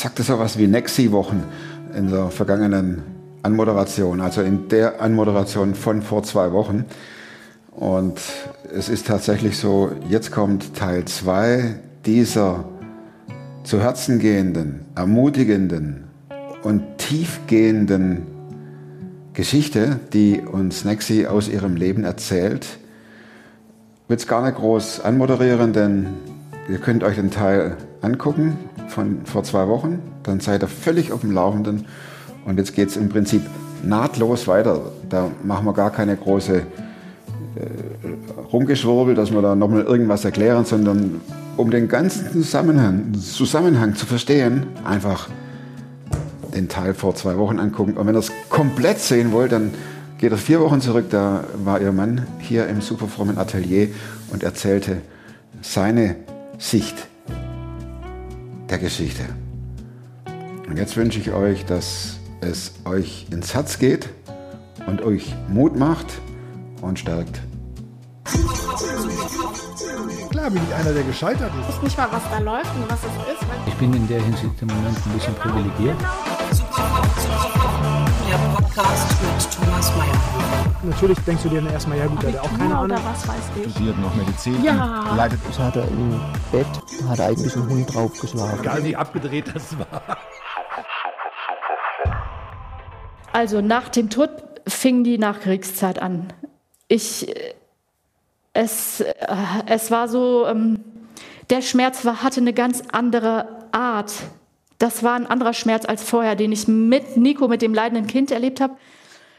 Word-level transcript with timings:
sagte 0.00 0.22
sowas 0.22 0.56
wie 0.56 0.66
Nexi-Wochen 0.66 1.44
in 1.94 2.10
der 2.10 2.30
vergangenen 2.30 3.02
Anmoderation, 3.42 4.22
also 4.22 4.40
in 4.40 4.68
der 4.68 5.02
Anmoderation 5.02 5.74
von 5.74 6.00
vor 6.00 6.22
zwei 6.22 6.52
Wochen. 6.52 6.86
Und 7.70 8.18
es 8.74 8.88
ist 8.88 9.06
tatsächlich 9.06 9.58
so, 9.58 9.92
jetzt 10.08 10.32
kommt 10.32 10.74
Teil 10.74 11.04
2 11.04 11.74
dieser 12.06 12.64
zu 13.62 13.80
Herzen 13.82 14.18
gehenden, 14.20 14.86
ermutigenden 14.94 16.04
und 16.62 16.82
tiefgehenden 16.96 18.26
Geschichte, 19.34 20.00
die 20.14 20.40
uns 20.40 20.86
Nexi 20.86 21.26
aus 21.26 21.46
ihrem 21.46 21.76
Leben 21.76 22.04
erzählt. 22.04 22.64
Ich 22.64 24.08
will 24.08 24.16
es 24.16 24.26
gar 24.26 24.46
nicht 24.46 24.56
groß 24.56 25.00
anmoderieren, 25.00 25.74
denn 25.74 26.06
ihr 26.70 26.78
könnt 26.78 27.02
euch 27.02 27.16
den 27.16 27.30
Teil 27.30 27.76
angucken 28.00 28.56
von 28.88 29.24
vor 29.24 29.42
zwei 29.42 29.68
Wochen. 29.68 30.00
Dann 30.22 30.40
seid 30.40 30.62
ihr 30.62 30.68
völlig 30.68 31.12
auf 31.12 31.20
dem 31.20 31.32
Laufenden. 31.32 31.86
Und 32.46 32.58
jetzt 32.58 32.74
geht 32.74 32.88
es 32.88 32.96
im 32.96 33.08
Prinzip 33.08 33.42
nahtlos 33.82 34.46
weiter. 34.46 34.80
Da 35.08 35.30
machen 35.42 35.66
wir 35.66 35.72
gar 35.72 35.90
keine 35.90 36.16
große 36.16 36.58
äh, 36.58 36.62
Rumgeschwurbel, 38.52 39.14
dass 39.14 39.32
wir 39.32 39.42
da 39.42 39.54
nochmal 39.54 39.82
irgendwas 39.82 40.24
erklären, 40.24 40.64
sondern 40.64 41.20
um 41.56 41.70
den 41.70 41.88
ganzen 41.88 42.30
Zusammenhang, 42.32 43.14
Zusammenhang 43.14 43.94
zu 43.94 44.06
verstehen, 44.06 44.66
einfach 44.84 45.28
den 46.54 46.68
Teil 46.68 46.94
vor 46.94 47.14
zwei 47.14 47.36
Wochen 47.36 47.58
angucken. 47.58 47.96
Und 47.96 48.06
wenn 48.06 48.14
ihr 48.14 48.20
es 48.20 48.32
komplett 48.48 48.98
sehen 49.00 49.32
wollt, 49.32 49.52
dann 49.52 49.70
geht 50.18 50.32
er 50.32 50.38
vier 50.38 50.60
Wochen 50.60 50.80
zurück. 50.80 51.06
Da 51.10 51.44
war 51.64 51.80
ihr 51.80 51.92
Mann 51.92 52.26
hier 52.38 52.66
im 52.68 52.80
superfrommen 52.80 53.38
Atelier 53.38 53.88
und 54.32 54.42
erzählte 54.42 54.98
seine 55.62 56.16
Sicht 56.60 57.08
der 58.68 58.78
Geschichte. 58.78 59.24
Und 60.68 60.76
jetzt 60.76 60.94
wünsche 60.96 61.18
ich 61.18 61.32
euch, 61.32 61.64
dass 61.64 62.18
es 62.42 62.74
euch 62.84 63.26
ins 63.30 63.54
Herz 63.54 63.78
geht 63.78 64.10
und 64.86 65.00
euch 65.00 65.34
Mut 65.48 65.74
macht 65.74 66.06
und 66.82 66.98
stärkt. 66.98 67.40
Klar 70.30 70.50
bin 70.50 70.60
ich 70.68 70.74
einer, 70.74 70.92
der 70.92 71.02
gescheitert 71.02 71.50
ist. 71.60 71.68
Ich 71.70 71.76
weiß 71.76 71.82
nicht 71.82 71.98
mal, 71.98 72.08
was 72.12 72.22
da 72.30 72.38
läuft 72.38 72.76
und 72.76 72.90
was 72.90 73.00
es 73.00 73.32
ist. 73.32 73.46
Ich 73.66 73.74
bin 73.74 73.94
in 73.94 74.06
der 74.06 74.22
Hinsicht 74.22 74.60
im 74.60 74.68
Moment 74.68 74.96
ein 75.06 75.12
bisschen 75.12 75.34
privilegiert. 75.34 75.96
Der 78.30 78.36
Podcast 78.36 79.16
mit 79.22 79.52
Thomas 79.52 79.92
Mayer. 79.96 80.74
Natürlich 80.84 81.18
denkst 81.26 81.42
du 81.42 81.48
dir 81.48 81.62
dann 81.62 81.72
erstmal, 81.72 81.98
ja 81.98 82.06
gut, 82.06 82.22
der 82.22 82.34
hat 82.34 82.38
auch 82.38 82.58
keine 82.58 82.78
Ahnung. 82.78 82.98
was 83.04 83.26
weiß 83.26 83.36
ich. 83.56 83.72
studiert 83.72 83.98
noch 83.98 84.14
Medizin, 84.14 84.62
Ja. 84.62 85.12
leitet 85.16 85.40
Das 85.48 85.58
hat 85.58 85.74
er 85.74 85.88
im 85.88 86.20
Bett, 86.52 86.66
da 87.00 87.08
hat 87.08 87.18
er 87.18 87.26
eigentlich 87.26 87.56
einen 87.56 87.68
Hund 87.68 87.92
draufgeschlagen. 87.92 88.60
Egal 88.60 88.84
wie 88.84 88.94
abgedreht 88.94 89.52
das 89.52 89.76
war. 89.76 90.02
Also 93.32 93.60
nach 93.60 93.88
dem 93.88 94.10
Tod 94.10 94.30
fing 94.64 95.02
die 95.02 95.18
Nachkriegszeit 95.18 96.00
an. 96.00 96.32
Ich, 96.86 97.28
äh, 97.28 97.54
es, 98.52 99.00
äh, 99.00 99.12
es 99.66 99.90
war 99.90 100.06
so, 100.06 100.46
ähm, 100.46 100.84
der 101.50 101.62
Schmerz 101.62 102.04
war, 102.04 102.22
hatte 102.22 102.40
eine 102.40 102.52
ganz 102.52 102.84
andere 102.92 103.48
Art. 103.72 104.12
Das 104.80 105.02
war 105.02 105.14
ein 105.14 105.26
anderer 105.26 105.52
Schmerz 105.52 105.84
als 105.84 106.02
vorher, 106.02 106.34
den 106.34 106.52
ich 106.52 106.66
mit 106.66 107.18
Nico, 107.18 107.48
mit 107.48 107.60
dem 107.60 107.74
leidenden 107.74 108.06
Kind 108.06 108.30
erlebt 108.30 108.62
habe. 108.62 108.76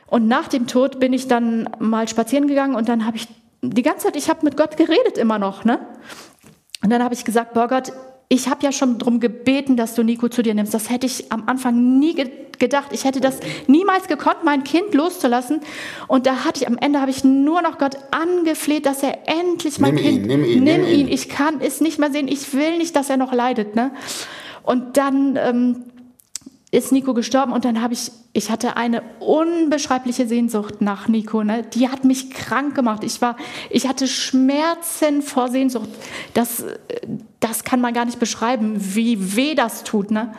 Und 0.06 0.28
nach 0.28 0.48
dem 0.48 0.67
Tod 0.67 1.00
bin 1.00 1.14
ich 1.14 1.28
dann 1.28 1.67
mal 1.80 2.08
spazieren 2.08 2.48
gegangen 2.48 2.75
und 2.75 2.88
dann 2.88 3.08
habe 3.08 3.17
ich 3.17 3.28
die 3.64 3.81
ganze 3.81 4.06
Zeit, 4.06 4.16
ich 4.16 4.30
habe 4.30 4.45
mit 4.45 4.56
Gott 4.56 4.78
geredet 4.78 5.17
immer 5.17 5.39
noch, 5.39 5.66
ne? 5.66 5.80
Und 6.83 6.92
dann 6.92 7.03
habe 7.03 7.16
ich 7.16 7.25
gesagt, 7.25 7.53
boah 7.53 7.67
Gott, 7.67 7.92
ich 8.30 8.50
habe 8.50 8.64
ja 8.64 8.72
schon 8.72 9.00
darum 9.00 9.20
gebeten, 9.20 9.77
dass 9.77 9.95
du 9.95 10.04
Nico 10.04 10.30
zu 10.30 10.43
dir 10.43 10.54
nimmst. 10.54 10.73
Das 10.76 10.89
hätte 10.92 11.08
ich 11.08 11.32
am 11.32 11.44
Anfang 11.48 11.99
nie 11.99 12.14
ge 12.14 12.30
gedacht. 12.60 12.89
Ich 12.92 13.05
hätte 13.05 13.20
das 13.20 13.39
niemals 13.65 14.08
gekonnt, 14.08 14.44
mein 14.44 14.64
Kind 14.64 14.94
loszulassen. 14.94 15.61
Und 16.08 16.27
da 16.27 16.45
hatte 16.45 16.61
ich 16.61 16.67
am 16.67 16.77
Ende 16.77 17.02
habe 17.02 17.10
ich 17.10 17.23
nur 17.23 17.64
noch 17.64 17.80
Gott 17.80 17.98
angefleht, 18.11 18.86
dass 18.86 19.02
er 19.02 19.27
endlich 19.27 19.80
mein 19.80 19.95
Nimm 19.95 20.04
Kind 20.04 20.17
ihn, 20.17 20.27
nimm 20.27 20.45
ihn, 20.45 20.64
nimm 20.64 20.83
ihn. 20.83 20.99
ihn. 20.99 21.08
Ich 21.08 21.27
kann 21.27 21.60
es 21.61 21.82
nicht 21.82 21.98
mehr 21.98 22.11
sehen. 22.11 22.27
Ich 22.27 22.54
will 22.54 22.77
nicht, 22.77 22.95
dass 22.95 23.10
er 23.10 23.17
noch 23.17 23.33
leidet. 23.33 23.76
Ne? 23.76 23.89
Und 24.64 24.98
dann 24.98 25.38
ähm, 25.38 25.86
ist 26.72 26.92
Nico 26.92 27.14
gestorben 27.14 27.52
und 27.52 27.66
dann 27.66 27.82
habe 27.82 27.94
ich, 27.94 28.11
ich 28.32 28.49
hatte 28.49 28.77
eine 28.77 29.04
unbeschreibliche 29.20 30.26
Sehnsucht 30.26 30.82
nach 30.82 31.10
Nico. 31.10 31.44
Ne? 31.44 31.64
Die 31.64 31.89
hat 31.89 32.05
mich 32.05 32.32
krank 32.32 32.76
gemacht. 32.76 33.04
Ich 33.04 33.21
war, 33.21 33.36
ich 33.70 33.88
hatte 33.88 34.08
Schmerzen 34.08 35.21
vor 35.21 35.50
Sehnsucht. 35.50 35.89
Das, 36.33 36.64
das 37.42 37.66
kann 37.66 37.82
man 37.82 37.94
gar 37.94 38.05
nicht 38.05 38.20
beschreiben, 38.20 38.76
wie 38.77 39.36
weh 39.36 39.54
das 39.54 39.83
tut. 39.83 40.11
Ne? 40.11 40.33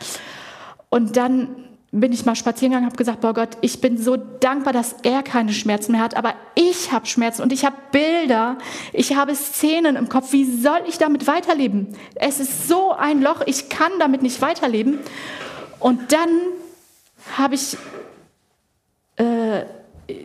Und 0.89 1.17
dann 1.17 1.49
bin 1.95 2.11
ich 2.11 2.25
mal 2.25 2.35
spazieren 2.35 2.71
gegangen, 2.71 2.87
habe 2.87 2.97
gesagt, 2.97 3.21
boah 3.21 3.35
Gott, 3.35 3.49
ich 3.61 3.79
bin 3.79 3.99
so 3.99 4.17
dankbar, 4.17 4.73
dass 4.73 4.95
er 5.03 5.21
keine 5.21 5.53
Schmerzen 5.53 5.91
mehr 5.91 6.01
hat, 6.01 6.17
aber 6.17 6.33
ich 6.55 6.91
habe 6.91 7.05
Schmerzen 7.05 7.43
und 7.43 7.53
ich 7.53 7.65
habe 7.65 7.75
Bilder, 7.91 8.57
ich 8.93 9.15
habe 9.15 9.35
Szenen 9.35 9.95
im 9.95 10.09
Kopf. 10.09 10.33
Wie 10.33 10.43
soll 10.43 10.79
ich 10.87 10.97
damit 10.97 11.27
weiterleben? 11.27 11.95
Es 12.15 12.39
ist 12.39 12.67
so 12.67 12.91
ein 12.93 13.21
Loch, 13.21 13.41
ich 13.45 13.69
kann 13.69 13.91
damit 13.99 14.23
nicht 14.23 14.41
weiterleben. 14.41 14.99
Und 15.79 16.11
dann 16.11 16.29
habe 17.37 17.53
ich 17.53 17.77
äh, 19.17 19.65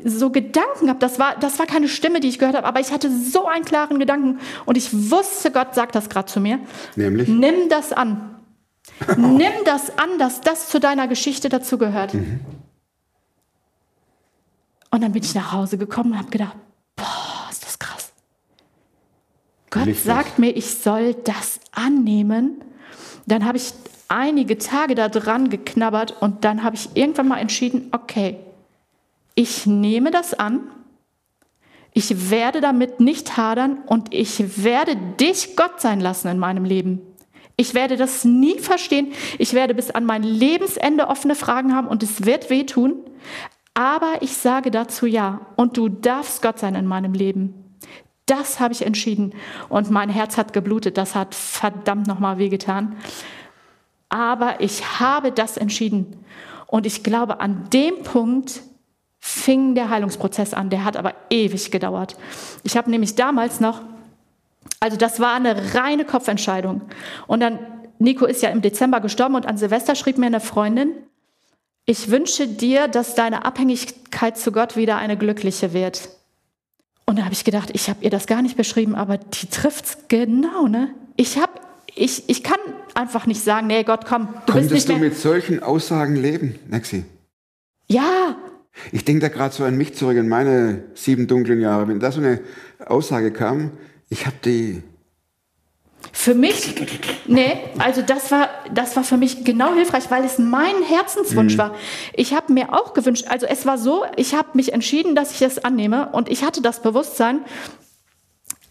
so 0.04 0.30
Gedanken 0.30 0.86
gehabt. 0.86 1.02
Das 1.02 1.18
war, 1.18 1.36
das 1.38 1.58
war 1.58 1.66
keine 1.66 1.88
Stimme, 1.88 2.20
die 2.20 2.28
ich 2.28 2.38
gehört 2.38 2.56
habe, 2.56 2.66
aber 2.66 2.80
ich 2.80 2.92
hatte 2.92 3.10
so 3.10 3.46
einen 3.46 3.66
klaren 3.66 3.98
Gedanken 3.98 4.40
und 4.64 4.78
ich 4.78 5.10
wusste, 5.10 5.50
Gott 5.50 5.74
sagt 5.74 5.94
das 5.94 6.08
gerade 6.08 6.28
zu 6.28 6.40
mir. 6.40 6.60
Nämlich? 6.96 7.28
Nimm 7.28 7.68
das 7.68 7.92
an. 7.92 8.37
Nimm 9.16 9.52
das 9.64 9.96
an, 9.98 10.18
dass 10.18 10.40
das 10.40 10.68
zu 10.68 10.80
deiner 10.80 11.08
Geschichte 11.08 11.48
dazugehört. 11.48 12.14
Und 14.90 15.02
dann 15.02 15.12
bin 15.12 15.22
ich 15.22 15.34
nach 15.34 15.52
Hause 15.52 15.78
gekommen 15.78 16.12
und 16.12 16.18
habe 16.18 16.30
gedacht, 16.30 16.56
boah, 16.96 17.48
ist 17.50 17.64
das 17.64 17.78
krass. 17.78 18.12
Gott 19.70 19.86
Lichtlos. 19.86 20.04
sagt 20.04 20.38
mir, 20.38 20.56
ich 20.56 20.74
soll 20.74 21.14
das 21.14 21.60
annehmen. 21.72 22.64
Dann 23.26 23.44
habe 23.44 23.58
ich 23.58 23.72
einige 24.08 24.58
Tage 24.58 24.94
da 24.94 25.08
dran 25.08 25.50
geknabbert 25.50 26.20
und 26.20 26.44
dann 26.44 26.64
habe 26.64 26.76
ich 26.76 26.88
irgendwann 26.94 27.28
mal 27.28 27.38
entschieden, 27.38 27.88
okay, 27.92 28.38
ich 29.34 29.66
nehme 29.66 30.10
das 30.10 30.34
an, 30.34 30.62
ich 31.92 32.30
werde 32.30 32.60
damit 32.60 33.00
nicht 33.00 33.36
hadern 33.36 33.78
und 33.86 34.14
ich 34.14 34.62
werde 34.64 34.96
dich 34.96 35.56
Gott 35.56 35.80
sein 35.80 36.00
lassen 36.00 36.28
in 36.28 36.38
meinem 36.38 36.64
Leben. 36.64 37.02
Ich 37.60 37.74
werde 37.74 37.96
das 37.96 38.24
nie 38.24 38.60
verstehen. 38.60 39.12
Ich 39.36 39.52
werde 39.52 39.74
bis 39.74 39.90
an 39.90 40.04
mein 40.04 40.22
Lebensende 40.22 41.08
offene 41.08 41.34
Fragen 41.34 41.74
haben 41.74 41.88
und 41.88 42.04
es 42.04 42.24
wird 42.24 42.50
wehtun. 42.50 42.94
Aber 43.74 44.22
ich 44.22 44.36
sage 44.36 44.70
dazu 44.70 45.06
ja. 45.06 45.40
Und 45.56 45.76
du 45.76 45.88
darfst 45.88 46.40
Gott 46.40 46.60
sein 46.60 46.76
in 46.76 46.86
meinem 46.86 47.14
Leben. 47.14 47.76
Das 48.26 48.60
habe 48.60 48.72
ich 48.72 48.86
entschieden. 48.86 49.34
Und 49.68 49.90
mein 49.90 50.08
Herz 50.08 50.36
hat 50.36 50.52
geblutet. 50.52 50.96
Das 50.96 51.16
hat 51.16 51.34
verdammt 51.34 52.06
nochmal 52.06 52.38
wehgetan. 52.38 52.96
Aber 54.08 54.60
ich 54.60 55.00
habe 55.00 55.32
das 55.32 55.56
entschieden. 55.56 56.24
Und 56.68 56.86
ich 56.86 57.02
glaube, 57.02 57.40
an 57.40 57.68
dem 57.72 58.04
Punkt 58.04 58.62
fing 59.18 59.74
der 59.74 59.90
Heilungsprozess 59.90 60.54
an. 60.54 60.70
Der 60.70 60.84
hat 60.84 60.96
aber 60.96 61.14
ewig 61.28 61.72
gedauert. 61.72 62.16
Ich 62.62 62.76
habe 62.76 62.88
nämlich 62.88 63.16
damals 63.16 63.58
noch, 63.58 63.80
also 64.80 64.96
das 64.96 65.20
war 65.20 65.34
eine 65.34 65.74
reine 65.74 66.04
Kopfentscheidung. 66.04 66.82
Und 67.26 67.40
dann, 67.40 67.58
Nico 67.98 68.26
ist 68.26 68.42
ja 68.42 68.50
im 68.50 68.62
Dezember 68.62 69.00
gestorben 69.00 69.34
und 69.34 69.46
an 69.46 69.56
Silvester 69.58 69.94
schrieb 69.94 70.18
mir 70.18 70.26
eine 70.26 70.40
Freundin, 70.40 70.90
ich 71.84 72.10
wünsche 72.10 72.46
dir, 72.46 72.86
dass 72.86 73.14
deine 73.14 73.44
Abhängigkeit 73.46 74.36
zu 74.36 74.52
Gott 74.52 74.76
wieder 74.76 74.98
eine 74.98 75.16
glückliche 75.16 75.72
wird. 75.72 76.10
Und 77.06 77.18
da 77.18 77.24
habe 77.24 77.32
ich 77.32 77.44
gedacht, 77.44 77.70
ich 77.72 77.88
habe 77.88 78.04
ihr 78.04 78.10
das 78.10 78.26
gar 78.26 78.42
nicht 78.42 78.56
beschrieben, 78.58 78.94
aber 78.94 79.16
die 79.16 79.46
trifft's 79.46 79.96
genau, 80.08 80.66
ne? 80.68 80.90
Ich 81.16 81.38
habe 81.38 81.52
ich, 81.94 82.28
ich 82.28 82.44
kann 82.44 82.58
einfach 82.94 83.26
nicht 83.26 83.42
sagen, 83.42 83.66
nee, 83.66 83.82
Gott, 83.82 84.04
komm, 84.06 84.28
du 84.28 84.32
bist 84.32 84.46
Konntest 84.52 84.72
nicht 84.72 84.88
du 84.88 84.92
mehr. 84.92 85.00
mit 85.08 85.16
solchen 85.16 85.62
Aussagen 85.62 86.14
leben, 86.14 86.58
Nexi? 86.68 87.04
Ja, 87.88 88.36
Ich 88.92 89.04
denke 89.04 89.22
da 89.22 89.28
gerade 89.28 89.54
so 89.54 89.64
an 89.64 89.76
mich 89.76 89.94
zurück, 89.94 90.16
in 90.16 90.28
meine 90.28 90.84
sieben 90.94 91.26
dunklen 91.26 91.60
Jahre. 91.60 91.88
Wenn 91.88 91.98
da 91.98 92.12
so 92.12 92.20
eine 92.20 92.40
Aussage 92.86 93.32
kam, 93.32 93.72
ich 94.10 94.26
habe 94.26 94.36
die 94.44 94.82
Für 96.12 96.34
mich, 96.34 96.74
nee, 97.26 97.58
also 97.78 98.02
das 98.02 98.30
war, 98.30 98.48
das 98.72 98.96
war 98.96 99.04
für 99.04 99.16
mich 99.16 99.44
genau 99.44 99.74
hilfreich, 99.74 100.10
weil 100.10 100.24
es 100.24 100.38
mein 100.38 100.82
Herzenswunsch 100.82 101.58
war. 101.58 101.74
Ich 102.14 102.32
habe 102.34 102.52
mir 102.52 102.72
auch 102.72 102.94
gewünscht, 102.94 103.26
also 103.28 103.46
es 103.46 103.66
war 103.66 103.78
so, 103.78 104.04
ich 104.16 104.34
habe 104.34 104.50
mich 104.54 104.72
entschieden, 104.72 105.14
dass 105.14 105.32
ich 105.32 105.42
es 105.42 105.58
annehme 105.58 106.10
und 106.12 106.28
ich 106.28 106.44
hatte 106.44 106.62
das 106.62 106.82
Bewusstsein, 106.82 107.40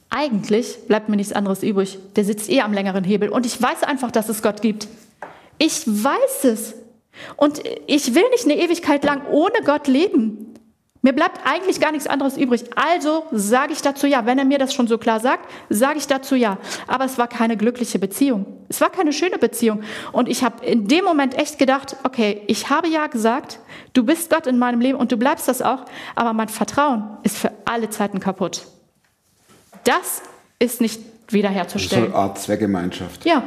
eigentlich 0.10 0.88
bleibt 0.88 1.10
mir 1.10 1.18
nichts 1.18 1.34
anderes 1.34 1.64
übrig. 1.64 2.00
Der 2.16 2.24
sitzt 2.24 2.50
eh 2.50 2.62
am 2.62 2.74
längeren 2.74 3.04
Hebel 3.04 3.30
und 3.30 3.46
ich 3.46 3.62
weiß 3.62 3.84
einfach, 3.84 4.12
dass 4.12 4.30
es 4.30 4.42
Gott 4.42 4.62
gibt. 4.62 4.88
Ich 5.58 5.86
weiß 5.86 6.46
es. 6.46 6.76
Und 7.36 7.62
ich 7.88 8.14
will 8.16 8.30
nicht 8.32 8.46
eine 8.46 8.58
Ewigkeit 8.58 9.04
lang 9.04 9.26
ohne 9.32 9.62
Gott 9.66 9.88
leben. 9.88 10.54
Mir 11.08 11.14
bleibt 11.14 11.40
eigentlich 11.46 11.80
gar 11.80 11.94
nichts 11.94 12.06
anderes 12.06 12.36
übrig. 12.36 12.66
Also 12.76 13.24
sage 13.32 13.72
ich 13.72 13.82
dazu 13.82 14.08
ja. 14.08 14.26
Wenn 14.26 14.38
er 14.40 14.44
mir 14.44 14.58
das 14.60 14.74
schon 14.74 14.88
so 14.88 14.98
klar 14.98 15.22
sagt, 15.22 15.50
sage 15.70 16.00
ich 16.00 16.06
dazu 16.08 16.36
ja. 16.36 16.58
Aber 16.86 17.06
es 17.06 17.18
war 17.18 17.30
keine 17.30 17.56
glückliche 17.56 17.98
Beziehung. 17.98 18.46
Es 18.68 18.82
war 18.82 18.90
keine 18.90 19.14
schöne 19.14 19.38
Beziehung. 19.38 19.84
Und 20.12 20.28
ich 20.28 20.44
habe 20.44 20.66
in 20.66 20.90
dem 20.90 21.06
Moment 21.06 21.40
echt 21.40 21.60
gedacht, 21.60 21.96
okay, 22.04 22.42
ich 22.48 22.70
habe 22.70 22.90
ja 22.90 23.08
gesagt, 23.08 23.60
du 23.94 24.04
bist 24.04 24.30
Gott 24.30 24.48
in 24.48 24.60
meinem 24.60 24.82
Leben 24.82 24.98
und 24.98 25.14
du 25.14 25.16
bleibst 25.16 25.48
das 25.48 25.62
auch. 25.62 25.86
Aber 26.16 26.34
mein 26.34 26.50
Vertrauen 26.50 27.06
ist 27.24 27.38
für 27.38 27.54
alle 27.64 27.90
Zeiten 27.90 28.20
kaputt. 28.20 28.64
Das 29.86 30.22
ist 30.60 30.82
nicht 30.82 31.00
wiederherzustellen. 31.30 32.08
eine 32.08 32.16
Art 32.16 32.38
Zweckgemeinschaft. 32.38 33.24
Ja, 33.24 33.44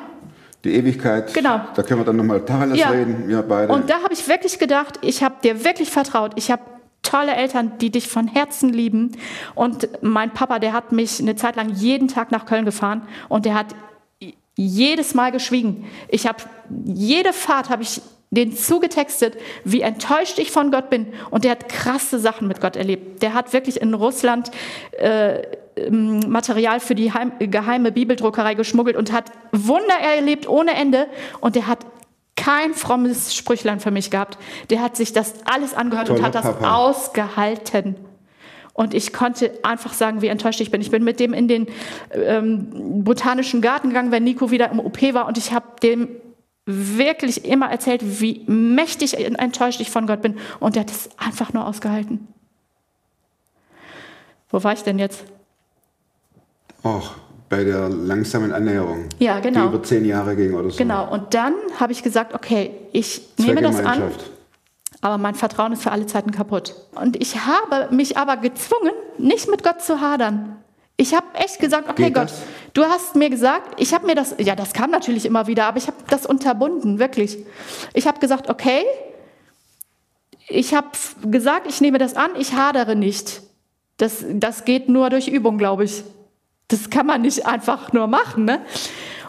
Die 0.65 0.75
Ewigkeit, 0.75 1.35
Genau. 1.35 1.61
da 1.75 1.83
können 1.83 2.01
wir 2.01 2.05
dann 2.07 2.17
nochmal 2.17 2.43
Tacheles 2.43 2.79
Ja. 2.79 2.89
reden, 2.89 3.29
wir 3.29 3.43
beide. 3.43 3.71
Und 3.71 3.91
da 3.91 4.03
habe 4.03 4.15
ich 4.15 4.27
wirklich 4.29 4.59
gedacht, 4.59 4.99
ich 5.03 5.23
habe 5.23 5.35
dir 5.43 5.63
wirklich 5.63 5.91
vertraut. 5.91 6.33
Ich 6.37 6.51
habe 6.51 6.63
tolle 7.03 7.35
Eltern, 7.35 7.79
die 7.79 7.91
dich 7.91 8.09
von 8.09 8.29
Herzen 8.29 8.73
lieben. 8.73 9.13
Und 9.55 9.89
mein 10.03 10.33
Papa, 10.33 10.59
der 10.59 10.73
hat 10.73 10.93
mich 10.93 11.21
eine 11.21 11.37
Zeit 11.37 11.57
lang 11.57 11.71
jeden 11.75 12.09
Tag 12.09 12.31
nach 12.31 12.47
Köln 12.47 12.65
gefahren 12.65 13.03
und 13.29 13.45
der 13.45 13.55
hat 13.55 13.75
jedes 14.57 15.15
Mal 15.15 15.33
geschwiegen. 15.33 15.87
Ich 16.09 16.27
habe 16.27 16.39
jede 16.87 17.33
Fahrt 17.33 17.71
habe 17.71 17.83
ich 17.83 18.03
den 18.31 18.57
zugetextet, 18.57 19.37
wie 19.65 19.81
enttäuscht 19.81 20.39
ich 20.39 20.53
von 20.53 20.71
Gott 20.71 20.89
bin. 20.89 21.09
Und 21.31 21.45
der 21.45 21.53
hat 21.53 21.69
krasse 21.69 22.19
Sachen 22.21 22.47
mit 22.47 22.61
Gott 22.61 22.77
erlebt. 22.77 23.23
Der 23.23 23.35
hat 23.35 23.53
wirklich 23.53 23.81
in 23.81 23.93
Russland 23.93 24.53
äh, 24.93 25.43
ähm, 25.77 26.21
Material 26.29 26.79
für 26.79 26.95
die 26.95 27.13
heim, 27.13 27.33
geheime 27.39 27.91
Bibeldruckerei 27.91 28.55
geschmuggelt 28.55 28.97
und 28.97 29.13
hat 29.13 29.33
Wunder 29.51 29.99
erlebt 30.01 30.49
ohne 30.49 30.75
Ende. 30.75 31.09
Und 31.41 31.57
der 31.57 31.67
hat 31.67 31.79
kein 32.41 32.73
frommes 32.73 33.35
Sprüchlein 33.35 33.81
für 33.81 33.91
mich 33.91 34.11
gehabt. 34.11 34.39
Der 34.71 34.81
hat 34.81 34.97
sich 34.97 35.13
das 35.13 35.35
alles 35.45 35.75
angehört 35.75 36.09
und 36.09 36.17
Toller 36.17 36.29
hat 36.29 36.35
das 36.35 36.45
Papa. 36.45 36.75
ausgehalten. 36.75 37.97
Und 38.73 38.95
ich 38.95 39.13
konnte 39.13 39.53
einfach 39.63 39.93
sagen, 39.93 40.23
wie 40.23 40.29
enttäuscht 40.29 40.61
ich 40.61 40.71
bin. 40.71 40.81
Ich 40.81 40.91
bin 40.91 41.05
mit 41.05 41.21
dem 41.21 41.35
in 41.35 41.49
den 41.49 41.67
ähm, 42.13 43.05
botanischen 43.05 43.61
Garten 43.61 43.89
gegangen, 43.89 44.11
wenn 44.11 44.25
Nico 44.25 44.51
wieder 44.51 44.71
im 44.71 44.81
OP 44.81 45.03
war. 45.13 45.27
Und 45.27 45.37
ich 45.37 45.53
habe 45.53 45.67
dem 45.83 46.09
wirklich 46.65 47.45
immer 47.45 47.71
erzählt, 47.71 48.21
wie 48.21 48.45
mächtig 48.47 49.19
enttäuscht 49.19 49.81
ich 49.81 49.91
von 49.91 50.07
Gott 50.07 50.23
bin. 50.23 50.39
Und 50.61 50.77
der 50.77 50.83
hat 50.83 50.91
es 50.91 51.11
einfach 51.19 51.53
nur 51.53 51.67
ausgehalten. 51.67 52.27
Wo 54.49 54.65
war 54.65 54.73
ich 54.73 54.83
denn 54.83 54.99
jetzt? 54.99 55.25
Auch 56.83 57.13
bei 57.51 57.65
der 57.65 57.89
langsamen 57.89 58.53
Annäherung. 58.53 59.07
Ja, 59.19 59.41
genau. 59.41 59.63
Die 59.63 59.75
über 59.75 59.83
zehn 59.83 60.05
Jahre 60.05 60.37
ging 60.37 60.55
oder 60.55 60.71
so. 60.71 60.79
Genau. 60.79 61.13
Und 61.13 61.35
dann 61.35 61.55
habe 61.79 61.93
ich 61.93 62.03
gesagt, 62.03 62.33
okay, 62.33 62.71
ich 62.93 63.21
nehme 63.39 63.61
das 63.61 63.81
an. 63.81 64.05
Aber 65.03 65.19
mein 65.19 65.35
Vertrauen 65.35 65.73
ist 65.73 65.83
für 65.83 65.91
alle 65.91 66.07
Zeiten 66.07 66.31
kaputt. 66.31 66.75
Und 66.95 67.21
ich 67.21 67.47
habe 67.47 67.89
mich 67.95 68.17
aber 68.17 68.37
gezwungen, 68.37 68.93
nicht 69.19 69.51
mit 69.51 69.65
Gott 69.65 69.83
zu 69.83 70.01
hadern. 70.01 70.57
Ich 70.97 71.15
habe 71.15 71.27
echt 71.35 71.59
gesagt, 71.59 71.89
okay 71.89 72.05
Geht 72.05 72.15
Gott, 72.15 72.25
das? 72.25 72.43
du 72.75 72.85
hast 72.85 73.17
mir 73.17 73.31
gesagt, 73.31 73.81
ich 73.81 73.95
habe 73.95 74.07
mir 74.07 74.15
das, 74.15 74.35
ja, 74.39 74.55
das 74.55 74.73
kam 74.73 74.91
natürlich 74.91 75.25
immer 75.25 75.47
wieder, 75.47 75.65
aber 75.65 75.79
ich 75.79 75.87
habe 75.87 75.97
das 76.09 76.27
unterbunden, 76.27 76.99
wirklich. 76.99 77.39
Ich 77.95 78.07
habe 78.07 78.21
gesagt, 78.21 78.51
okay, 78.51 78.85
ich 80.49 80.75
habe 80.75 80.89
gesagt, 81.25 81.67
ich 81.67 81.81
nehme 81.81 81.99
das 81.99 82.15
an, 82.15 82.33
ich 82.39 82.53
hadere 82.53 82.95
nicht. 82.95 83.43
Das, 83.97 84.25
das 84.29 84.65
geht 84.67 84.89
nur 84.89 85.09
durch 85.11 85.27
Übung, 85.29 85.57
glaube 85.59 85.85
ich. 85.85 86.05
Das 86.71 86.89
kann 86.89 87.07
man 87.07 87.23
nicht 87.23 87.47
einfach 87.47 87.93
nur 87.93 88.07
machen. 88.07 88.45
Ne? 88.47 88.61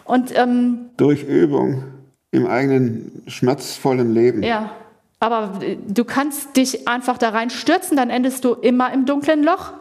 Und 0.04 0.36
ähm, 0.36 0.90
Durch 0.96 1.22
Übung 1.24 1.84
im 2.30 2.46
eigenen 2.46 3.22
schmerzvollen 3.26 4.12
Leben. 4.14 4.42
Ja, 4.42 4.70
aber 5.20 5.60
äh, 5.62 5.76
du 5.86 6.04
kannst 6.04 6.56
dich 6.56 6.88
einfach 6.88 7.18
da 7.18 7.28
rein 7.28 7.50
stürzen, 7.50 7.96
dann 7.96 8.10
endest 8.10 8.44
du 8.44 8.54
immer 8.54 8.92
im 8.92 9.06
dunklen 9.06 9.44
Loch. 9.44 9.72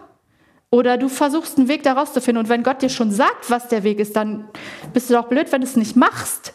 Oder 0.70 0.98
du 0.98 1.10
versuchst 1.10 1.58
einen 1.58 1.68
Weg 1.68 1.84
da 1.84 1.94
rauszufinden. 1.94 2.44
Und 2.44 2.50
wenn 2.50 2.64
Gott 2.64 2.82
dir 2.82 2.90
schon 2.90 3.12
sagt, 3.12 3.50
was 3.50 3.68
der 3.68 3.84
Weg 3.84 4.00
ist, 4.00 4.16
dann 4.16 4.46
bist 4.94 5.10
du 5.10 5.14
doch 5.14 5.28
blöd, 5.28 5.52
wenn 5.52 5.62
du 5.62 5.68
es 5.68 5.76
nicht 5.76 5.98
machst. 5.98 6.54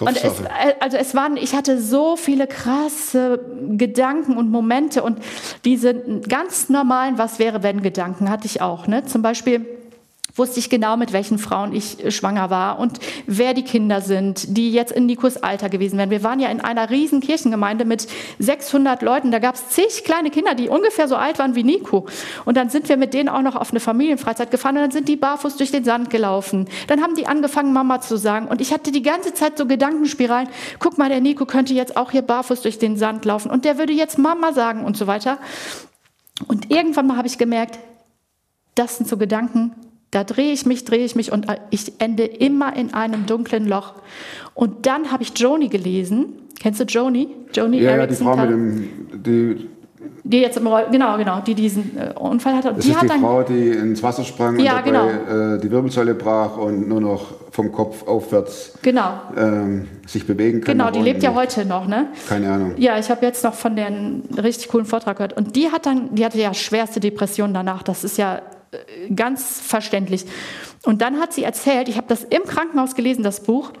Und 0.00 0.16
es, 0.16 0.22
Kopfsache. 0.22 0.48
äh, 0.48 0.74
also 0.80 0.96
es 0.96 1.14
waren, 1.14 1.36
ich 1.36 1.54
hatte 1.54 1.80
so 1.80 2.16
viele 2.16 2.46
krasse 2.46 3.40
Gedanken 3.76 4.36
und 4.36 4.50
Momente 4.50 5.02
und 5.02 5.18
diese 5.64 5.94
ganz 6.28 6.68
normalen 6.68 7.18
Was 7.18 7.38
wäre 7.38 7.62
wenn 7.62 7.82
Gedanken 7.82 8.28
hatte 8.28 8.46
ich 8.46 8.60
auch. 8.60 8.86
Ne? 8.86 9.04
Zum 9.04 9.22
Beispiel 9.22 9.66
wusste 10.34 10.58
ich 10.58 10.68
genau, 10.68 10.96
mit 10.96 11.12
welchen 11.12 11.38
Frauen 11.38 11.74
ich 11.74 12.04
äh, 12.04 12.10
schwanger 12.10 12.50
war 12.50 12.78
und 12.78 12.98
wer 13.26 13.54
die 13.54 13.62
Kinder 13.62 14.00
sind, 14.00 14.56
die 14.56 14.72
jetzt 14.72 14.92
in 14.92 15.06
Nikos 15.06 15.36
Alter 15.36 15.68
gewesen 15.68 15.98
wären. 15.98 16.10
Wir 16.10 16.22
waren 16.22 16.40
ja 16.40 16.48
in 16.48 16.60
einer 16.60 16.90
riesen 16.90 17.20
Kirchengemeinde 17.20 17.84
mit 17.84 18.06
600 18.38 19.02
Leuten. 19.02 19.30
Da 19.30 19.38
gab 19.38 19.54
es 19.54 19.68
zig 19.68 20.04
kleine 20.04 20.30
Kinder, 20.30 20.54
die 20.54 20.68
ungefähr 20.68 21.08
so 21.08 21.16
alt 21.16 21.38
waren 21.38 21.54
wie 21.54 21.62
Nico. 21.62 22.06
Und 22.44 22.56
dann 22.56 22.68
sind 22.68 22.88
wir 22.88 22.96
mit 22.96 23.14
denen 23.14 23.28
auch 23.28 23.42
noch 23.42 23.56
auf 23.56 23.70
eine 23.70 23.80
Familienfreizeit 23.80 24.50
gefahren 24.50 24.76
und 24.76 24.82
dann 24.82 24.90
sind 24.90 25.08
die 25.08 25.16
barfuß 25.16 25.56
durch 25.56 25.70
den 25.70 25.84
Sand 25.84 26.10
gelaufen. 26.10 26.68
Dann 26.88 27.02
haben 27.02 27.14
die 27.14 27.26
angefangen, 27.26 27.72
Mama 27.72 28.00
zu 28.00 28.16
sagen. 28.16 28.48
Und 28.48 28.60
ich 28.60 28.72
hatte 28.72 28.90
die 28.90 29.02
ganze 29.02 29.34
Zeit 29.34 29.58
so 29.58 29.66
Gedankenspiralen. 29.66 30.48
Guck 30.78 30.98
mal, 30.98 31.08
der 31.08 31.20
Nico 31.20 31.46
könnte 31.46 31.74
jetzt 31.74 31.96
auch 31.96 32.10
hier 32.10 32.22
barfuß 32.22 32.62
durch 32.62 32.78
den 32.78 32.96
Sand 32.96 33.24
laufen 33.24 33.50
und 33.50 33.64
der 33.64 33.78
würde 33.78 33.92
jetzt 33.92 34.18
Mama 34.18 34.52
sagen 34.52 34.84
und 34.84 34.96
so 34.96 35.06
weiter. 35.06 35.38
Und 36.48 36.70
irgendwann 36.70 37.06
mal 37.06 37.16
habe 37.16 37.28
ich 37.28 37.38
gemerkt, 37.38 37.78
das 38.74 38.96
sind 38.96 39.08
so 39.08 39.16
Gedanken, 39.16 39.72
da 40.14 40.24
drehe 40.24 40.52
ich 40.52 40.64
mich, 40.64 40.84
drehe 40.84 41.04
ich 41.04 41.16
mich 41.16 41.32
und 41.32 41.46
ich 41.70 41.92
ende 41.98 42.24
immer 42.24 42.76
in 42.76 42.94
einem 42.94 43.26
dunklen 43.26 43.66
Loch. 43.66 43.94
Und 44.54 44.86
dann 44.86 45.10
habe 45.10 45.22
ich 45.22 45.36
Joni 45.36 45.68
gelesen. 45.68 46.26
Kennst 46.60 46.80
du 46.80 46.84
Joni? 46.84 47.28
Joni 47.52 47.78
ja, 47.78 47.82
ja, 47.82 48.06
die 48.06 48.14
Erickson, 48.14 48.26
Frau 48.26 48.36
mit 48.36 48.50
dem, 48.50 48.88
die, 49.12 49.68
die 50.22 50.38
jetzt 50.38 50.56
im 50.56 50.66
Roll, 50.66 50.86
genau, 50.90 51.16
genau, 51.18 51.40
die 51.40 51.54
diesen 51.54 51.98
äh, 51.98 52.12
Unfall 52.18 52.54
hatte. 52.54 52.72
Das 52.72 52.84
die 52.84 52.90
ist 52.90 52.96
hat 52.96 53.02
die 53.02 53.08
dann, 53.08 53.20
Frau, 53.20 53.42
die 53.42 53.70
ins 53.70 54.02
Wasser 54.02 54.24
sprang 54.24 54.58
Ja, 54.60 54.78
und 54.78 54.86
dabei 54.86 55.56
äh, 55.56 55.60
die 55.60 55.70
Wirbelsäule 55.70 56.14
brach 56.14 56.56
und 56.56 56.88
nur 56.88 57.00
noch 57.00 57.34
vom 57.50 57.72
Kopf 57.72 58.06
aufwärts 58.06 58.74
genau, 58.82 59.20
ähm, 59.36 59.88
sich 60.06 60.26
bewegen 60.26 60.60
kann. 60.60 60.76
genau, 60.76 60.90
die 60.90 61.00
lebt 61.00 61.22
ja 61.22 61.34
heute 61.34 61.64
noch, 61.64 61.86
ne? 61.86 62.08
Keine 62.28 62.50
Ahnung. 62.50 62.74
Ja, 62.76 62.98
ich 62.98 63.10
habe 63.10 63.24
jetzt 63.26 63.44
noch 63.44 63.54
von 63.54 63.76
der 63.76 63.86
einen 63.86 64.22
richtig 64.42 64.68
coolen 64.68 64.86
Vortrag 64.86 65.16
gehört. 65.16 65.36
Und 65.36 65.54
die 65.54 65.70
hat 65.70 65.86
dann, 65.86 66.14
die 66.14 66.24
hatte 66.24 66.38
ja 66.38 66.54
schwerste 66.54 67.00
Depressionen 67.00 67.54
danach. 67.54 67.82
Das 67.82 68.02
ist 68.02 68.18
ja 68.18 68.36
äh, 68.36 68.40
ganz 69.14 69.60
verständlich. 69.60 70.24
Und 70.84 71.02
dann 71.02 71.20
hat 71.20 71.32
sie 71.32 71.44
erzählt, 71.44 71.88
ich 71.88 71.96
habe 71.96 72.08
das 72.08 72.24
im 72.24 72.44
Krankenhaus 72.44 72.94
gelesen, 72.94 73.22
das 73.22 73.42
Buch, 73.42 73.72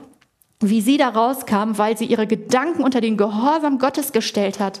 wie 0.60 0.80
sie 0.80 0.96
da 0.96 1.08
rauskam, 1.08 1.76
weil 1.76 1.96
sie 1.98 2.06
ihre 2.06 2.26
Gedanken 2.26 2.82
unter 2.82 3.00
den 3.00 3.16
Gehorsam 3.16 3.78
Gottes 3.78 4.12
gestellt 4.12 4.60
hat. 4.60 4.80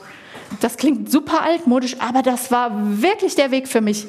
Das 0.60 0.76
klingt 0.76 1.10
super 1.10 1.42
altmodisch, 1.42 1.96
aber 2.00 2.22
das 2.22 2.50
war 2.50 2.70
wirklich 3.02 3.34
der 3.34 3.50
Weg 3.50 3.68
für 3.68 3.80
mich. 3.80 4.06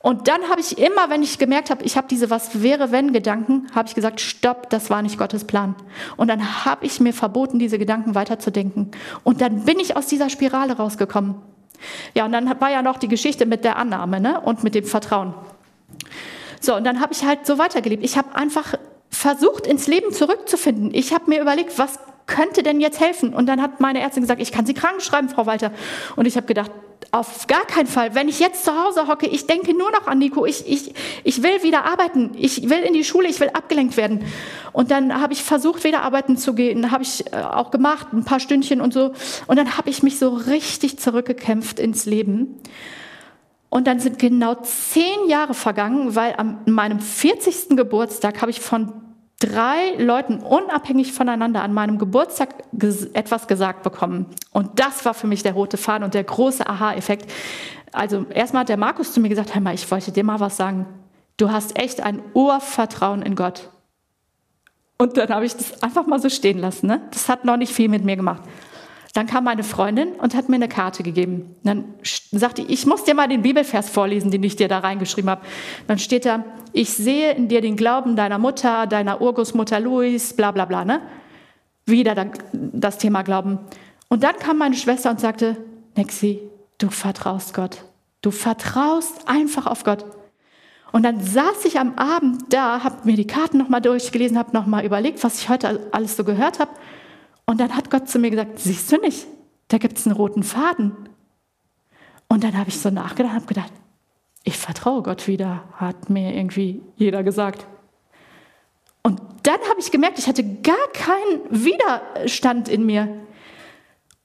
Und 0.00 0.28
dann 0.28 0.48
habe 0.50 0.60
ich 0.60 0.78
immer, 0.78 1.08
wenn 1.08 1.22
ich 1.22 1.38
gemerkt 1.38 1.70
habe, 1.70 1.84
ich 1.84 1.96
habe 1.96 2.06
diese 2.08 2.30
Was 2.30 2.62
wäre 2.62 2.92
wenn 2.92 3.12
Gedanken, 3.12 3.68
habe 3.74 3.88
ich 3.88 3.94
gesagt, 3.94 4.20
stopp, 4.20 4.68
das 4.70 4.90
war 4.90 5.02
nicht 5.02 5.18
Gottes 5.18 5.44
Plan. 5.44 5.74
Und 6.16 6.28
dann 6.28 6.64
habe 6.64 6.84
ich 6.84 7.00
mir 7.00 7.14
verboten, 7.14 7.58
diese 7.58 7.78
Gedanken 7.78 8.14
weiterzudenken. 8.14 8.90
Und 9.24 9.40
dann 9.40 9.64
bin 9.64 9.80
ich 9.80 9.96
aus 9.96 10.06
dieser 10.06 10.28
Spirale 10.28 10.76
rausgekommen. 10.76 11.36
Ja, 12.14 12.24
und 12.24 12.32
dann 12.32 12.60
war 12.60 12.70
ja 12.70 12.82
noch 12.82 12.98
die 12.98 13.08
Geschichte 13.08 13.46
mit 13.46 13.64
der 13.64 13.76
Annahme 13.76 14.20
ne? 14.20 14.40
und 14.40 14.64
mit 14.64 14.74
dem 14.74 14.84
Vertrauen. 14.84 15.34
So, 16.60 16.76
und 16.76 16.84
dann 16.84 17.00
habe 17.00 17.12
ich 17.12 17.24
halt 17.24 17.46
so 17.46 17.58
weitergelebt. 17.58 18.04
Ich 18.04 18.16
habe 18.16 18.34
einfach 18.36 18.74
versucht, 19.10 19.66
ins 19.66 19.86
Leben 19.86 20.12
zurückzufinden. 20.12 20.90
Ich 20.94 21.12
habe 21.12 21.28
mir 21.28 21.40
überlegt, 21.40 21.78
was 21.78 21.98
könnte 22.26 22.62
denn 22.62 22.80
jetzt 22.80 23.00
helfen? 23.00 23.34
Und 23.34 23.46
dann 23.46 23.60
hat 23.60 23.80
meine 23.80 24.00
Ärztin 24.00 24.22
gesagt, 24.22 24.40
ich 24.40 24.52
kann 24.52 24.64
Sie 24.64 24.74
krank 24.74 25.02
schreiben, 25.02 25.28
Frau 25.28 25.46
Walter. 25.46 25.72
Und 26.16 26.26
ich 26.26 26.36
habe 26.36 26.46
gedacht, 26.46 26.70
auf 27.12 27.46
gar 27.46 27.66
keinen 27.66 27.86
Fall. 27.86 28.14
Wenn 28.14 28.28
ich 28.28 28.40
jetzt 28.40 28.64
zu 28.64 28.74
Hause 28.74 29.06
hocke, 29.06 29.26
ich 29.26 29.46
denke 29.46 29.74
nur 29.74 29.90
noch 29.90 30.06
an 30.06 30.18
Nico. 30.18 30.46
Ich, 30.46 30.66
ich, 30.66 30.94
ich 31.24 31.42
will 31.42 31.62
wieder 31.62 31.84
arbeiten. 31.84 32.32
Ich 32.36 32.70
will 32.70 32.78
in 32.78 32.94
die 32.94 33.04
Schule. 33.04 33.28
Ich 33.28 33.38
will 33.38 33.50
abgelenkt 33.50 33.98
werden. 33.98 34.24
Und 34.72 34.90
dann 34.90 35.20
habe 35.20 35.34
ich 35.34 35.42
versucht, 35.44 35.84
wieder 35.84 36.02
arbeiten 36.02 36.38
zu 36.38 36.54
gehen. 36.54 36.90
Habe 36.90 37.02
ich 37.02 37.30
äh, 37.30 37.36
auch 37.36 37.70
gemacht, 37.70 38.14
ein 38.14 38.24
paar 38.24 38.40
Stündchen 38.40 38.80
und 38.80 38.94
so. 38.94 39.12
Und 39.46 39.56
dann 39.56 39.76
habe 39.76 39.90
ich 39.90 40.02
mich 40.02 40.18
so 40.18 40.30
richtig 40.30 40.98
zurückgekämpft 40.98 41.78
ins 41.78 42.06
Leben. 42.06 42.58
Und 43.68 43.86
dann 43.86 44.00
sind 44.00 44.18
genau 44.18 44.54
zehn 44.54 45.28
Jahre 45.28 45.52
vergangen, 45.52 46.14
weil 46.14 46.34
an 46.36 46.60
meinem 46.64 46.98
40. 46.98 47.76
Geburtstag 47.76 48.40
habe 48.40 48.50
ich 48.50 48.60
von 48.60 49.01
drei 49.42 49.94
Leuten 49.98 50.38
unabhängig 50.38 51.12
voneinander 51.12 51.62
an 51.62 51.74
meinem 51.74 51.98
Geburtstag 51.98 52.50
ges 52.72 53.06
etwas 53.06 53.48
gesagt 53.48 53.82
bekommen. 53.82 54.26
Und 54.52 54.78
das 54.78 55.04
war 55.04 55.14
für 55.14 55.26
mich 55.26 55.42
der 55.42 55.54
rote 55.54 55.76
Faden 55.76 56.04
und 56.04 56.14
der 56.14 56.22
große 56.22 56.66
Aha-Effekt. 56.66 57.30
Also 57.90 58.24
erstmal 58.30 58.60
hat 58.60 58.68
der 58.68 58.76
Markus 58.76 59.12
zu 59.12 59.20
mir 59.20 59.28
gesagt, 59.28 59.54
hör 59.54 59.60
mal, 59.60 59.74
ich 59.74 59.90
wollte 59.90 60.12
dir 60.12 60.22
mal 60.22 60.38
was 60.38 60.56
sagen. 60.56 60.86
Du 61.36 61.50
hast 61.50 61.78
echt 61.78 62.00
ein 62.00 62.22
Urvertrauen 62.34 63.22
in 63.22 63.34
Gott. 63.34 63.68
Und 64.96 65.16
dann 65.16 65.30
habe 65.30 65.44
ich 65.44 65.56
das 65.56 65.82
einfach 65.82 66.06
mal 66.06 66.20
so 66.20 66.28
stehen 66.28 66.58
lassen. 66.58 66.86
Ne? 66.86 67.00
Das 67.10 67.28
hat 67.28 67.44
noch 67.44 67.56
nicht 67.56 67.72
viel 67.72 67.88
mit 67.88 68.04
mir 68.04 68.14
gemacht. 68.14 68.42
Dann 69.12 69.26
kam 69.26 69.44
meine 69.44 69.62
Freundin 69.62 70.12
und 70.12 70.34
hat 70.34 70.48
mir 70.48 70.56
eine 70.56 70.68
Karte 70.68 71.02
gegeben. 71.02 71.54
Dann 71.64 71.84
sagte 72.02 72.62
ich, 72.62 72.70
ich 72.70 72.86
muss 72.86 73.04
dir 73.04 73.14
mal 73.14 73.28
den 73.28 73.42
Bibelvers 73.42 73.90
vorlesen, 73.90 74.30
den 74.30 74.42
ich 74.42 74.56
dir 74.56 74.68
da 74.68 74.78
reingeschrieben 74.78 75.30
habe. 75.30 75.42
Dann 75.86 75.98
steht 75.98 76.24
da, 76.24 76.44
ich 76.72 76.90
sehe 76.94 77.32
in 77.32 77.48
dir 77.48 77.60
den 77.60 77.76
Glauben 77.76 78.16
deiner 78.16 78.38
Mutter, 78.38 78.86
deiner 78.86 79.20
Urgroßmutter 79.20 79.80
Louis, 79.80 80.32
bla 80.34 80.50
bla 80.50 80.64
bla. 80.64 80.86
Ne? 80.86 81.02
Wieder 81.84 82.30
das 82.52 82.96
Thema 82.96 83.22
Glauben. 83.22 83.58
Und 84.08 84.22
dann 84.22 84.36
kam 84.36 84.56
meine 84.56 84.76
Schwester 84.76 85.10
und 85.10 85.20
sagte, 85.20 85.58
Nexi, 85.94 86.40
du 86.78 86.88
vertraust 86.88 87.52
Gott. 87.52 87.84
Du 88.22 88.30
vertraust 88.30 89.28
einfach 89.28 89.66
auf 89.66 89.84
Gott. 89.84 90.06
Und 90.90 91.02
dann 91.02 91.20
saß 91.20 91.64
ich 91.64 91.78
am 91.78 91.94
Abend 91.96 92.44
da, 92.50 92.84
habe 92.84 92.98
mir 93.04 93.16
die 93.16 93.26
Karten 93.26 93.58
nochmal 93.58 93.80
durchgelesen, 93.80 94.38
habe 94.38 94.52
nochmal 94.52 94.84
überlegt, 94.84 95.22
was 95.24 95.38
ich 95.38 95.48
heute 95.48 95.88
alles 95.92 96.16
so 96.16 96.24
gehört 96.24 96.58
habe. 96.58 96.70
Und 97.46 97.60
dann 97.60 97.74
hat 97.74 97.90
Gott 97.90 98.08
zu 98.08 98.18
mir 98.18 98.30
gesagt, 98.30 98.58
siehst 98.58 98.90
du 98.92 98.96
nicht, 98.98 99.26
da 99.68 99.78
gibt 99.78 99.98
es 99.98 100.06
einen 100.06 100.16
roten 100.16 100.42
Faden. 100.42 100.92
Und 102.28 102.44
dann 102.44 102.56
habe 102.56 102.68
ich 102.70 102.78
so 102.78 102.90
nachgedacht, 102.90 103.34
habe 103.34 103.46
gedacht, 103.46 103.72
ich 104.44 104.56
vertraue 104.56 105.02
Gott 105.02 105.28
wieder, 105.28 105.64
hat 105.74 106.10
mir 106.10 106.34
irgendwie 106.34 106.82
jeder 106.96 107.22
gesagt. 107.22 107.66
Und 109.02 109.20
dann 109.42 109.60
habe 109.68 109.80
ich 109.80 109.90
gemerkt, 109.90 110.18
ich 110.18 110.26
hatte 110.26 110.44
gar 110.62 110.88
keinen 110.92 111.40
Widerstand 111.50 112.68
in 112.68 112.86
mir. 112.86 113.08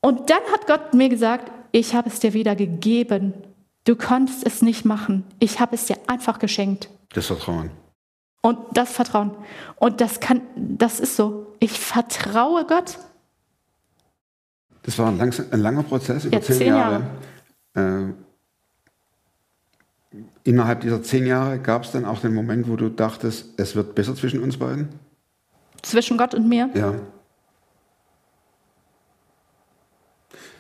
Und 0.02 0.30
dann 0.30 0.42
hat 0.54 0.68
Gott 0.68 0.94
mir 0.94 1.10
gesagt, 1.10 1.52
ich 1.72 1.96
habe 1.96 2.10
es 2.10 2.20
dir 2.20 2.34
wieder 2.34 2.56
gegeben. 2.56 3.34
Du 3.84 3.96
konntest 3.96 4.46
es 4.46 4.62
nicht 4.62 4.86
machen. 4.86 5.24
Ich 5.40 5.60
habe 5.60 5.76
es 5.76 5.86
dir 5.86 5.98
einfach 6.08 6.40
geschenkt. 6.40 6.90
Das 7.14 7.28
Vertrauen. 7.28 7.72
Und 8.48 8.60
das 8.72 8.94
Vertrauen. 8.94 9.32
Und 9.76 10.00
das 10.00 10.22
kann, 10.22 10.40
das 10.56 11.02
ist 11.02 11.18
so. 11.18 11.48
Ich 11.60 11.78
vertraue 11.78 12.66
Gott. 12.66 12.98
Das 14.84 14.98
war 14.98 15.10
ein, 15.10 15.18
langs 15.18 15.52
ein 15.52 15.60
langer 15.60 15.84
Prozess 15.84 16.24
über 16.24 16.38
Ja, 16.38 16.42
zehn, 16.42 16.56
zehn 16.56 16.68
Jahre. 16.68 17.02
Äh, 17.74 18.14
innerhalb 20.46 20.80
dieser 20.80 21.04
zehn 21.04 21.26
Jahre 21.26 21.60
gab 21.60 21.84
es 21.84 21.92
dann 21.92 22.06
auch 22.06 22.22
den 22.22 22.34
Moment, 22.34 22.70
wo 22.70 22.78
du 22.78 22.88
dachtest, 22.88 23.60
es 23.60 23.76
wird 23.76 23.96
besser 23.96 24.16
zwischen 24.16 24.42
uns 24.42 24.56
beiden? 24.56 24.88
Zwischen 25.82 26.18
Gott 26.18 26.34
und 26.34 26.48
mir. 26.48 26.70
Ja. 26.74 26.94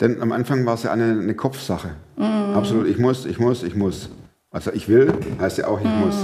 Denn 0.02 0.22
am 0.22 0.34
Anfang 0.34 0.66
war 0.66 0.74
es 0.74 0.84
ja 0.84 0.92
eine, 0.92 1.12
eine 1.22 1.36
Kopfsache. 1.36 1.96
Absolut, 2.18 2.88
ich 2.88 2.98
muss, 2.98 3.26
ich 3.26 3.40
muss, 3.40 3.64
ich 3.64 3.76
muss. 3.76 4.10
Also 4.52 4.74
ich 4.74 4.90
will, 4.90 5.14
heißt 5.40 5.60
ja 5.60 5.68
auch, 5.68 5.80
ich 5.80 5.88
muss. 5.88 6.16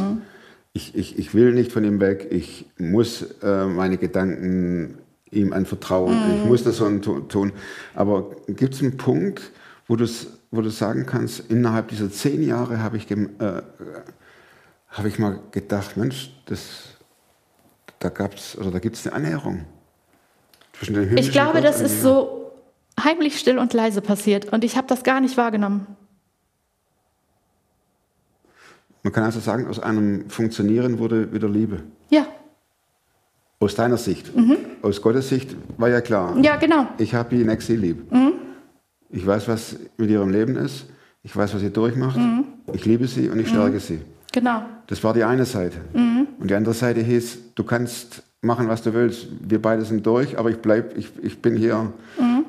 Ich, 0.75 0.95
ich, 0.95 1.19
ich 1.19 1.35
will 1.35 1.53
nicht 1.53 1.71
von 1.71 1.83
ihm 1.83 1.99
weg, 2.01 2.27
ich 2.31 2.65
muss 2.79 3.21
äh, 3.43 3.65
meine 3.65 3.97
Gedanken 3.97 4.97
ihm 5.29 5.53
anvertrauen, 5.53 6.15
ich 6.35 6.45
muss 6.45 6.63
das 6.63 6.77
so 6.77 6.89
tu- 6.97 7.19
tun. 7.21 7.51
Aber 7.93 8.35
gibt 8.47 8.73
es 8.73 8.81
einen 8.81 8.97
Punkt, 8.97 9.51
wo, 9.87 9.95
wo 10.49 10.61
du 10.61 10.69
sagen 10.71 11.05
kannst, 11.05 11.51
innerhalb 11.51 11.89
dieser 11.89 12.11
zehn 12.11 12.41
Jahre 12.41 12.81
habe 12.81 12.97
ich, 12.97 13.09
äh, 13.11 13.17
habe 14.89 15.07
ich 15.07 15.19
mal 15.19 15.39
gedacht, 15.51 15.95
Mensch, 15.95 16.31
das, 16.47 16.85
da 17.99 18.09
gab's 18.09 18.57
oder 18.57 18.71
da 18.71 18.79
gibt 18.79 18.95
es 18.95 19.05
eine 19.05 19.15
Annäherung 19.15 19.65
zwischen 20.77 20.95
dem 20.95 21.15
Ich 21.17 21.31
glaube, 21.31 21.53
Gott 21.53 21.65
das 21.65 21.81
ist 21.81 22.01
so 22.01 22.51
heimlich 22.99 23.37
still 23.37 23.59
und 23.59 23.73
leise 23.73 24.01
passiert. 24.01 24.51
Und 24.51 24.63
ich 24.63 24.75
habe 24.75 24.87
das 24.87 25.03
gar 25.03 25.21
nicht 25.21 25.37
wahrgenommen. 25.37 25.85
Man 29.03 29.11
kann 29.11 29.23
also 29.23 29.39
sagen, 29.39 29.67
aus 29.67 29.79
einem 29.79 30.29
Funktionieren 30.29 30.97
wurde 30.99 31.31
wieder 31.33 31.49
Liebe. 31.49 31.81
Ja, 32.09 32.25
Aus 33.59 33.75
deiner 33.75 33.97
Sicht. 33.97 34.31
Aus 34.81 35.01
Gottes 35.01 35.29
Sicht 35.29 35.55
war 35.77 35.89
ja 35.89 36.01
klar. 36.01 36.35
ja, 36.41 36.55
genau. 36.57 36.87
Ich 36.97 37.13
habe 37.13 37.35
die 37.35 37.43
Nexi 37.43 37.75
lieb. 37.75 38.03
Ich 39.09 39.25
weiß, 39.25 39.47
was 39.47 39.77
mit 39.97 40.09
ihrem 40.09 40.29
Leben 40.31 40.55
ist. 40.55 40.85
Ich 41.21 41.35
weiß, 41.35 41.53
was 41.53 41.61
sie 41.61 41.69
durchmacht. 41.69 42.19
Ich 42.73 42.85
liebe 42.85 43.07
sie 43.07 43.29
und 43.29 43.39
ich 43.39 43.47
stärke 43.49 43.79
sie. 43.79 43.99
Genau. 44.33 44.63
Das 44.87 45.03
war 45.03 45.13
die 45.13 45.23
eine 45.23 45.45
Seite. 45.45 45.77
Und 45.93 46.49
die 46.49 46.55
andere 46.55 46.73
Seite 46.73 46.99
hieß, 47.01 47.53
du 47.55 47.63
kannst 47.63 48.23
machen, 48.41 48.67
was 48.67 48.81
du 48.81 48.93
willst. 48.93 49.27
Wir 49.41 49.61
beide 49.61 49.83
sind 49.85 50.05
durch, 50.05 50.37
aber 50.37 50.49
ich 50.49 50.57
bleib, 50.57 50.97
ich, 50.97 51.09
ich 51.21 51.41
bin 51.41 51.55
hier 51.55 51.93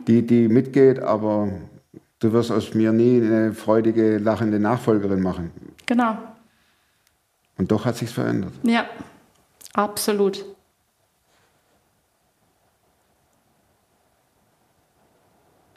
die, 0.08 0.22
die 0.26 0.48
mitgeht, 0.48 0.98
aber 1.00 1.48
du 2.18 2.32
wirst 2.32 2.50
aus 2.50 2.74
mir 2.74 2.92
nie 2.92 3.20
eine 3.22 3.52
freudige, 3.52 4.18
lachende 4.18 4.58
Nachfolgerin 4.58 5.20
machen. 5.20 5.50
Genau. 5.86 6.16
Und 7.56 7.70
doch 7.70 7.84
hat 7.84 7.96
sich's 7.96 8.12
verändert. 8.12 8.52
Ja, 8.64 8.86
absolut. 9.74 10.44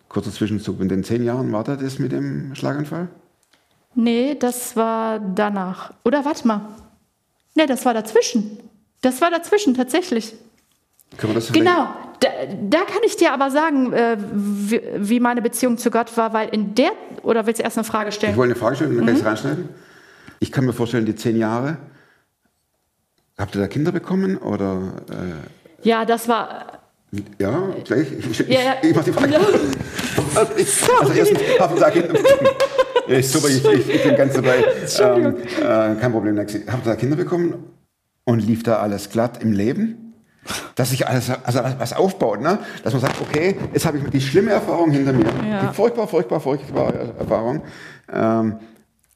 Kurzer 0.09 0.31
Zwischenzug. 0.31 0.79
In 0.79 0.89
den 0.89 1.03
zehn 1.03 1.23
Jahren 1.23 1.51
war 1.51 1.63
da 1.63 1.75
das 1.75 1.99
mit 1.99 2.11
dem 2.11 2.55
Schlaganfall? 2.55 3.09
Nee, 3.95 4.35
das 4.35 4.75
war 4.75 5.19
danach. 5.19 5.93
Oder 6.05 6.23
warte 6.25 6.47
mal. 6.47 6.61
Nee, 7.55 7.65
das 7.65 7.85
war 7.85 7.93
dazwischen. 7.93 8.59
Das 9.01 9.21
war 9.21 9.31
dazwischen 9.31 9.73
tatsächlich. 9.73 10.33
Können 11.17 11.33
wir 11.33 11.35
das 11.35 11.51
Genau. 11.51 11.87
Da, 12.19 12.29
da 12.69 12.79
kann 12.79 13.01
ich 13.05 13.15
dir 13.17 13.31
aber 13.33 13.51
sagen, 13.51 13.93
äh, 13.93 14.17
wie, 14.33 14.81
wie 14.95 15.19
meine 15.19 15.41
Beziehung 15.41 15.77
zu 15.77 15.91
Gott 15.91 16.15
war, 16.17 16.33
weil 16.33 16.49
in 16.49 16.73
der. 16.75 16.91
Oder 17.23 17.45
willst 17.45 17.59
du 17.59 17.63
erst 17.63 17.77
eine 17.77 17.83
Frage 17.83 18.09
Ich 18.09 18.15
stellen? 18.15 18.35
wollte 18.37 18.53
eine 18.53 18.59
Frage 18.59 18.75
stellen 18.77 18.91
und 18.91 18.97
dann 18.97 19.15
Mhm. 19.15 19.23
kann 19.23 19.33
ich 19.33 19.39
es 19.39 19.45
reinschneiden. 19.45 19.69
Ich 20.39 20.51
kann 20.51 20.65
mir 20.65 20.73
vorstellen, 20.73 21.05
die 21.05 21.15
zehn 21.15 21.37
Jahre, 21.37 21.77
habt 23.37 23.55
ihr 23.55 23.61
da 23.61 23.67
Kinder 23.67 23.91
bekommen? 23.91 24.37
Oder, 24.37 24.93
Ja, 25.83 26.05
das 26.05 26.27
war. 26.27 26.81
äh, 27.13 27.21
ja, 27.41 27.69
gleich. 27.83 28.11
Ich, 28.11 28.39
ich, 28.41 28.47
Ja, 28.47 28.59
ja. 28.61 28.73
ich 28.81 28.95
mach 28.95 29.03
die 29.03 29.11
Frage. 29.13 29.35
Also, 30.35 30.51
ich, 30.57 30.67
also 30.99 31.13
erstens, 31.13 31.39
habt 31.59 31.75
ihr 31.75 31.79
da 31.79 31.89
Kinder 31.89 32.07
bekommen? 32.13 32.47
Ja, 33.07 33.17
ist 33.17 33.31
super, 33.31 33.47
ich, 33.47 33.63
ich, 33.65 33.89
ich 33.95 34.03
bin 34.03 34.15
ganz 34.15 34.33
dabei. 34.33 34.63
Ähm, 34.99 35.37
äh, 35.37 35.95
kein 35.99 36.11
Problem, 36.11 36.35
Lexi. 36.35 36.63
Habt 36.67 36.85
ihr 36.85 36.89
da 36.91 36.95
Kinder 36.95 37.15
bekommen? 37.15 37.63
Und 38.25 38.39
lief 38.39 38.63
da 38.63 38.79
alles 38.79 39.09
glatt 39.09 39.41
im 39.41 39.53
Leben? 39.53 40.13
Dass 40.75 40.89
sich 40.91 41.07
alles, 41.07 41.29
also 41.29 41.59
was 41.77 41.93
aufbaut, 41.93 42.41
ne? 42.41 42.59
Dass 42.83 42.93
man 42.93 43.01
sagt, 43.01 43.21
okay, 43.21 43.57
jetzt 43.73 43.85
habe 43.85 43.97
ich 43.97 44.03
die 44.09 44.21
schlimme 44.21 44.51
Erfahrung 44.51 44.91
hinter 44.91 45.13
mir. 45.13 45.25
Ja. 45.49 45.61
Die 45.67 45.73
furchtbar, 45.73 46.07
furchtbar, 46.07 46.39
furchtbare 46.41 47.13
Erfahrung. 47.17 47.63
Ähm, 48.11 48.57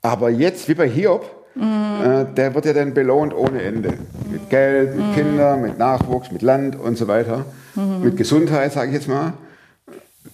aber 0.01 0.29
jetzt, 0.29 0.67
wie 0.69 0.73
bei 0.73 0.87
Hiob, 0.89 1.23
äh, 1.55 2.25
der 2.33 2.55
wird 2.55 2.65
ja 2.65 2.73
dann 2.73 2.93
belohnt 2.93 3.33
ohne 3.33 3.61
Ende. 3.61 3.93
Mit 4.29 4.49
Geld, 4.49 4.95
mit 4.95 5.13
Kindern, 5.15 5.61
mit 5.61 5.77
Nachwuchs, 5.77 6.31
mit 6.31 6.41
Land 6.41 6.79
und 6.79 6.97
so 6.97 7.07
weiter. 7.07 7.45
Mit 7.75 8.17
Gesundheit, 8.17 8.73
sage 8.73 8.87
ich 8.89 8.95
jetzt 8.95 9.07
mal. 9.07 9.33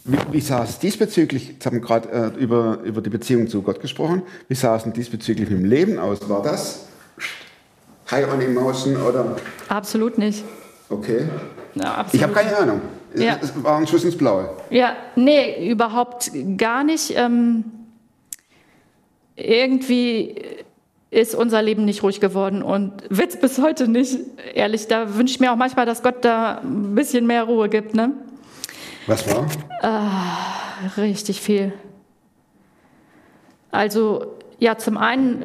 Wie, 0.04 0.18
wie 0.32 0.42
sah 0.42 0.64
es 0.64 0.80
diesbezüglich, 0.80 1.50
jetzt 1.50 1.66
haben 1.66 1.78
wir 1.78 1.82
gerade 1.82 2.10
äh, 2.10 2.40
über, 2.42 2.80
über 2.84 3.02
die 3.02 3.10
Beziehung 3.10 3.48
zu 3.48 3.62
Gott 3.62 3.82
gesprochen, 3.82 4.22
wie 4.48 4.56
sah 4.56 4.76
es 4.76 4.84
denn 4.84 4.94
diesbezüglich 4.94 5.50
mit 5.50 5.60
dem 5.60 5.66
Leben 5.66 6.00
aus? 6.00 6.28
War 6.30 6.42
das 6.42 6.86
High 8.10 8.32
on 8.32 8.40
Emotion 8.42 8.96
oder 8.98 9.36
Absolut 9.68 10.18
nicht. 10.18 10.46
okay? 10.90 11.26
Ja, 11.76 11.96
absolut. 11.96 12.14
Ich 12.14 12.24
habe 12.24 12.34
keine 12.34 12.58
Ahnung. 12.58 12.82
Ja. 13.16 13.38
Es 13.42 13.52
war 13.64 13.78
ein 13.78 13.88
Schuss 13.88 14.04
ins 14.04 14.18
Blaue. 14.18 14.50
Ja, 14.70 14.96
nee, 15.16 15.70
überhaupt 15.70 16.32
gar 16.58 16.84
nicht. 16.84 17.14
Ähm, 17.16 17.66
irgendwie 19.38 20.36
ist 21.10 21.36
unser 21.36 21.62
Leben 21.62 21.86
nicht 21.86 22.04
ruhig 22.04 22.20
geworden 22.20 22.62
und 22.62 22.92
wird 23.10 23.30
es 23.30 23.40
bis 23.40 23.62
heute 23.62 23.88
nicht. 23.88 24.20
Ehrlich, 24.54 24.88
da 24.88 25.16
wünsche 25.16 25.36
ich 25.36 25.40
mir 25.40 25.54
auch 25.54 25.56
manchmal, 25.56 25.86
dass 25.86 26.04
Gott 26.04 26.26
da 26.26 26.60
ein 26.60 26.96
bisschen 26.96 27.26
mehr 27.26 27.44
Ruhe 27.44 27.70
gibt. 27.70 27.96
Ne? 27.96 28.12
Was 29.06 29.26
war? 29.34 29.48
Richtig 30.98 31.40
viel. 31.40 31.72
Also, 33.72 34.38
ja, 34.60 34.78
zum 34.78 34.98
einen 34.98 35.44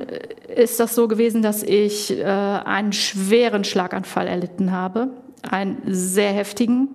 ist 0.55 0.81
das 0.81 0.95
so 0.95 1.07
gewesen, 1.07 1.43
dass 1.43 1.63
ich 1.63 2.19
äh, 2.19 2.25
einen 2.25 2.93
schweren 2.93 3.63
Schlaganfall 3.63 4.27
erlitten 4.27 4.73
habe. 4.73 5.11
Einen 5.49 5.83
sehr 5.87 6.33
heftigen, 6.33 6.89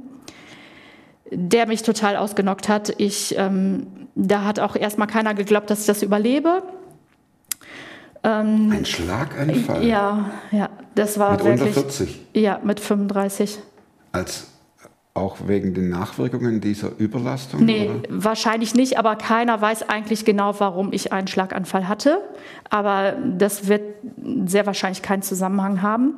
der 1.32 1.68
mich 1.68 1.84
total 1.84 2.18
ausgenockt 2.18 2.68
hat. 2.70 2.94
Ich, 2.98 3.36
ähm, 3.38 3.88
da 4.16 4.44
hat 4.44 4.60
auch 4.60 4.76
erstmal 4.76 5.08
keiner 5.08 5.34
geglaubt, 5.34 5.70
dass 5.70 5.82
ich 5.82 5.88
das 5.88 6.04
überlebe. 6.04 6.64
Ein 8.32 8.86
Schlaganfall. 8.86 9.86
Ja, 9.86 10.32
ja, 10.52 10.70
das 10.96 11.18
war 11.18 11.32
Mit 11.32 11.42
unter 11.42 11.60
wirklich. 11.60 11.74
40. 11.74 12.20
Ja, 12.34 12.60
mit 12.64 12.80
35. 12.80 13.60
Als 14.12 14.48
auch 15.14 15.38
wegen 15.48 15.74
den 15.74 15.90
Nachwirkungen 15.90 16.62
dieser 16.62 16.92
Überlastung? 16.98 17.66
Nee, 17.66 17.90
Oder? 17.90 18.24
wahrscheinlich 18.24 18.76
nicht, 18.76 19.00
aber 19.00 19.16
keiner 19.16 19.60
weiß 19.60 19.90
eigentlich 19.90 20.26
genau, 20.26 20.60
warum 20.60 20.94
ich 20.94 21.12
einen 21.12 21.28
Schlaganfall 21.28 21.88
hatte. 21.88 22.20
Aber 22.70 23.14
das 23.38 23.68
wird 23.68 23.82
sehr 24.46 24.66
wahrscheinlich 24.66 25.02
keinen 25.02 25.24
Zusammenhang 25.24 25.82
haben. 25.82 26.16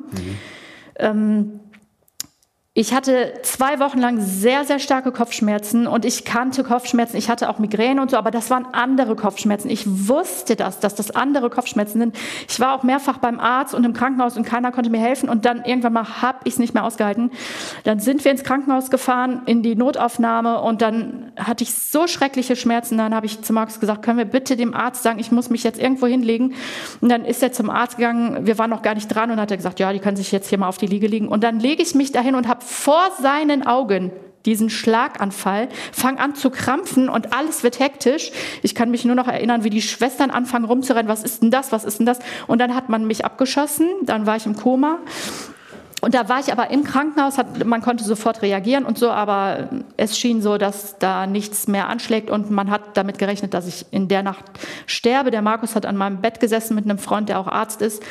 Ähm, 0.96 1.60
ich 2.72 2.94
hatte 2.94 3.32
zwei 3.42 3.80
Wochen 3.80 3.98
lang 3.98 4.20
sehr, 4.20 4.64
sehr 4.64 4.78
starke 4.78 5.10
Kopfschmerzen 5.10 5.88
und 5.88 6.04
ich 6.04 6.24
kannte 6.24 6.62
Kopfschmerzen. 6.62 7.16
Ich 7.16 7.28
hatte 7.28 7.50
auch 7.50 7.58
Migräne 7.58 8.00
und 8.00 8.12
so, 8.12 8.16
aber 8.16 8.30
das 8.30 8.48
waren 8.48 8.64
andere 8.64 9.16
Kopfschmerzen. 9.16 9.68
Ich 9.68 10.08
wusste 10.08 10.54
das, 10.54 10.78
dass 10.78 10.94
das 10.94 11.10
andere 11.10 11.50
Kopfschmerzen 11.50 11.98
sind. 11.98 12.16
Ich 12.48 12.60
war 12.60 12.72
auch 12.72 12.84
mehrfach 12.84 13.18
beim 13.18 13.40
Arzt 13.40 13.74
und 13.74 13.82
im 13.82 13.92
Krankenhaus 13.92 14.36
und 14.36 14.44
keiner 14.44 14.70
konnte 14.70 14.88
mir 14.88 15.00
helfen. 15.00 15.28
Und 15.28 15.46
dann 15.46 15.64
irgendwann 15.64 15.94
mal 15.94 16.22
habe 16.22 16.38
ich 16.44 16.52
es 16.52 16.58
nicht 16.60 16.72
mehr 16.72 16.84
ausgehalten. 16.84 17.32
Dann 17.82 17.98
sind 17.98 18.24
wir 18.24 18.30
ins 18.30 18.44
Krankenhaus 18.44 18.88
gefahren, 18.88 19.42
in 19.46 19.64
die 19.64 19.74
Notaufnahme 19.74 20.60
und 20.60 20.80
dann 20.80 21.32
hatte 21.36 21.64
ich 21.64 21.74
so 21.74 22.06
schreckliche 22.06 22.54
Schmerzen. 22.54 22.96
Dann 22.98 23.16
habe 23.16 23.26
ich 23.26 23.42
zu 23.42 23.52
Markus 23.52 23.80
gesagt, 23.80 24.04
können 24.04 24.18
wir 24.18 24.26
bitte 24.26 24.56
dem 24.56 24.74
Arzt 24.74 25.02
sagen, 25.02 25.18
ich 25.18 25.32
muss 25.32 25.50
mich 25.50 25.64
jetzt 25.64 25.80
irgendwo 25.80 26.06
hinlegen. 26.06 26.54
Und 27.00 27.08
dann 27.08 27.24
ist 27.24 27.42
er 27.42 27.50
zum 27.50 27.68
Arzt 27.68 27.96
gegangen. 27.96 28.46
Wir 28.46 28.58
waren 28.58 28.70
noch 28.70 28.82
gar 28.82 28.94
nicht 28.94 29.08
dran 29.08 29.32
und 29.32 29.40
hat 29.40 29.50
er 29.50 29.56
gesagt, 29.56 29.80
ja, 29.80 29.92
die 29.92 29.98
können 29.98 30.16
sich 30.16 30.30
jetzt 30.30 30.48
hier 30.48 30.58
mal 30.58 30.68
auf 30.68 30.78
die 30.78 30.86
Liege 30.86 31.08
legen. 31.08 31.26
Und 31.26 31.42
dann 31.42 31.58
lege 31.58 31.82
ich 31.82 31.96
mich 31.96 32.12
dahin 32.12 32.36
und 32.36 32.46
habe 32.46 32.59
habe 32.60 32.64
vor 32.64 33.10
seinen 33.20 33.66
Augen 33.66 34.12
diesen 34.46 34.70
Schlaganfall, 34.70 35.68
fang 35.92 36.18
an 36.18 36.34
zu 36.34 36.50
krampfen 36.50 37.08
und 37.08 37.34
alles 37.34 37.62
wird 37.62 37.78
hektisch. 37.78 38.32
Ich 38.62 38.74
kann 38.74 38.90
mich 38.90 39.04
nur 39.04 39.14
noch 39.14 39.28
erinnern, 39.28 39.64
wie 39.64 39.70
die 39.70 39.82
Schwestern 39.82 40.30
anfangen 40.30 40.64
rumzurennen. 40.64 41.08
Was 41.08 41.22
ist 41.22 41.42
denn 41.42 41.50
das? 41.50 41.72
Was 41.72 41.84
ist 41.84 41.98
denn 41.98 42.06
das? 42.06 42.20
Und 42.46 42.58
dann 42.58 42.74
hat 42.74 42.88
man 42.88 43.06
mich 43.06 43.24
abgeschossen. 43.24 43.88
Dann 44.02 44.24
war 44.24 44.36
ich 44.36 44.46
im 44.46 44.56
Koma. 44.56 44.98
Und 46.00 46.14
da 46.14 46.30
war 46.30 46.40
ich 46.40 46.50
aber 46.50 46.70
im 46.70 46.84
Krankenhaus, 46.84 47.36
hat, 47.36 47.62
man 47.66 47.82
konnte 47.82 48.04
sofort 48.04 48.40
reagieren 48.40 48.86
und 48.86 48.96
so, 48.96 49.10
aber 49.10 49.68
es 49.98 50.18
schien 50.18 50.40
so, 50.40 50.56
dass 50.56 50.98
da 50.98 51.26
nichts 51.26 51.68
mehr 51.68 51.90
anschlägt 51.90 52.30
und 52.30 52.50
man 52.50 52.70
hat 52.70 52.96
damit 52.96 53.18
gerechnet, 53.18 53.52
dass 53.52 53.66
ich 53.66 53.84
in 53.90 54.08
der 54.08 54.22
Nacht 54.22 54.44
sterbe. 54.86 55.30
Der 55.30 55.42
Markus 55.42 55.76
hat 55.76 55.84
an 55.84 55.98
meinem 55.98 56.22
Bett 56.22 56.40
gesessen 56.40 56.74
mit 56.74 56.86
einem 56.86 56.96
Freund, 56.96 57.28
der 57.28 57.38
auch 57.38 57.48
Arzt 57.48 57.82
ist. 57.82 58.02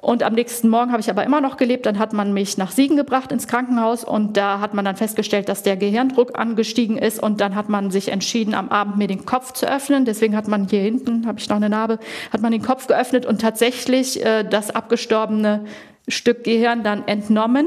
Und 0.00 0.22
am 0.22 0.34
nächsten 0.34 0.68
Morgen 0.68 0.92
habe 0.92 1.00
ich 1.00 1.10
aber 1.10 1.24
immer 1.24 1.40
noch 1.40 1.56
gelebt. 1.56 1.84
Dann 1.84 1.98
hat 1.98 2.12
man 2.12 2.32
mich 2.32 2.56
nach 2.56 2.70
Siegen 2.70 2.96
gebracht 2.96 3.32
ins 3.32 3.48
Krankenhaus 3.48 4.04
und 4.04 4.36
da 4.36 4.60
hat 4.60 4.72
man 4.72 4.84
dann 4.84 4.94
festgestellt, 4.94 5.48
dass 5.48 5.64
der 5.64 5.76
Gehirndruck 5.76 6.38
angestiegen 6.38 6.96
ist 6.96 7.20
und 7.20 7.40
dann 7.40 7.56
hat 7.56 7.68
man 7.68 7.90
sich 7.90 8.08
entschieden, 8.08 8.54
am 8.54 8.68
Abend 8.68 8.96
mir 8.96 9.08
den 9.08 9.26
Kopf 9.26 9.52
zu 9.52 9.66
öffnen. 9.66 10.04
Deswegen 10.04 10.36
hat 10.36 10.46
man 10.46 10.68
hier 10.68 10.82
hinten, 10.82 11.26
habe 11.26 11.40
ich 11.40 11.48
noch 11.48 11.56
eine 11.56 11.68
Narbe, 11.68 11.98
hat 12.32 12.40
man 12.40 12.52
den 12.52 12.62
Kopf 12.62 12.86
geöffnet 12.86 13.26
und 13.26 13.40
tatsächlich 13.40 14.24
äh, 14.24 14.44
das 14.44 14.70
abgestorbene 14.70 15.64
Stück 16.08 16.44
Gehirn 16.44 16.82
dann 16.82 17.06
entnommen 17.06 17.66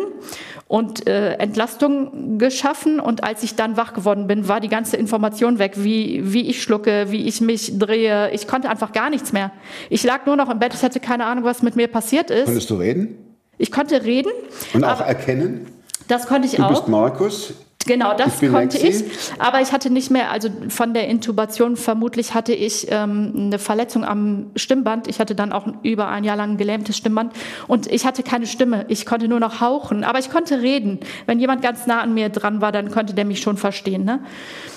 und 0.68 1.08
äh, 1.08 1.34
Entlastung 1.34 2.38
geschaffen. 2.38 3.00
Und 3.00 3.24
als 3.24 3.44
ich 3.44 3.56
dann 3.56 3.78
wach 3.78 3.94
geworden 3.94 4.28
bin, 4.28 4.48
war 4.48 4.60
die 4.60 4.70
ganze 4.70 4.98
Information 4.98 5.60
weg, 5.60 5.74
wie, 5.76 6.34
wie 6.34 6.50
ich 6.50 6.64
schlucke, 6.64 7.08
wie 7.10 7.28
ich 7.28 7.42
mich 7.42 7.78
drehe. 7.78 8.32
Ich 8.32 8.48
konnte 8.48 8.70
einfach 8.70 8.92
gar 8.92 9.10
nichts 9.10 9.34
mehr. 9.34 9.52
Ich 9.90 10.04
lag 10.04 10.26
nur 10.26 10.36
noch 10.36 10.50
im 10.50 10.60
Bett, 10.60 10.74
ich 10.74 10.82
hatte 10.82 11.00
keine 11.00 11.26
Ahnung, 11.26 11.44
was 11.44 11.62
mit 11.62 11.76
mir 11.76 11.88
passiert 11.88 12.30
ist. 12.32 12.46
Konntest 12.46 12.70
du 12.70 12.76
reden? 12.76 13.18
Ich 13.58 13.72
konnte 13.72 14.04
reden. 14.04 14.32
Und 14.74 14.84
auch 14.84 15.02
erkennen? 15.02 15.68
Das 16.08 16.28
konnte 16.28 16.48
ich 16.48 16.56
du 16.56 16.64
auch. 16.64 16.70
Du 16.70 16.74
bist 16.76 16.88
Markus, 16.88 17.54
Genau, 17.86 18.16
das 18.16 18.42
ich 18.42 18.52
konnte 18.52 18.78
Lexi. 18.78 19.06
ich. 19.06 19.40
Aber 19.40 19.62
ich 19.62 19.72
hatte 19.72 19.90
nicht 19.90 20.12
mehr, 20.12 20.32
also 20.32 20.50
von 20.70 20.94
der 20.94 21.08
Intubation 21.08 21.76
vermutlich 21.76 22.34
hatte 22.34 22.54
ich 22.54 22.88
ähm, 22.90 23.34
eine 23.36 23.60
Verletzung 23.60 24.04
am 24.04 24.52
Stimmband. 24.56 25.08
Ich 25.08 25.20
hatte 25.20 25.36
dann 25.36 25.52
auch 25.52 25.68
über 25.84 26.08
ein 26.08 26.24
Jahr 26.24 26.36
lang 26.36 26.52
ein 26.52 26.58
gelähmtes 26.58 26.98
Stimmband 26.98 27.34
und 27.68 27.92
ich 27.92 28.06
hatte 28.06 28.24
keine 28.24 28.48
Stimme. 28.48 28.86
Ich 28.88 29.06
konnte 29.06 29.28
nur 29.28 29.40
noch 29.40 29.62
hauchen, 29.62 30.04
aber 30.04 30.20
ich 30.20 30.30
konnte 30.30 30.62
reden. 30.62 31.00
Wenn 31.26 31.40
jemand 31.40 31.62
ganz 31.62 31.88
nah 31.88 32.02
an 32.02 32.14
mir 32.14 32.30
dran 32.30 32.62
war, 32.62 32.72
dann 32.72 32.92
konnte 32.92 33.14
der 33.14 33.26
mich 33.26 33.42
schon 33.42 33.58
verstehen. 33.58 34.04
Ne? 34.04 34.20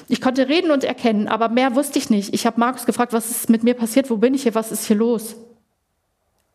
Ich 0.08 0.20
konnte 0.20 0.48
reden 0.48 0.70
und 0.70 0.84
erkennen, 0.84 1.28
aber 1.28 1.48
mehr 1.48 1.74
wusste 1.74 1.98
ich 1.98 2.10
nicht. 2.10 2.34
Ich 2.34 2.46
habe 2.46 2.60
Markus 2.60 2.86
gefragt, 2.86 3.12
was 3.12 3.30
ist 3.30 3.50
mit 3.50 3.64
mir 3.64 3.74
passiert? 3.74 4.10
Wo 4.10 4.16
bin 4.16 4.34
ich 4.34 4.42
hier? 4.42 4.54
Was 4.54 4.72
ist 4.72 4.86
hier 4.86 4.96
los? 4.96 5.36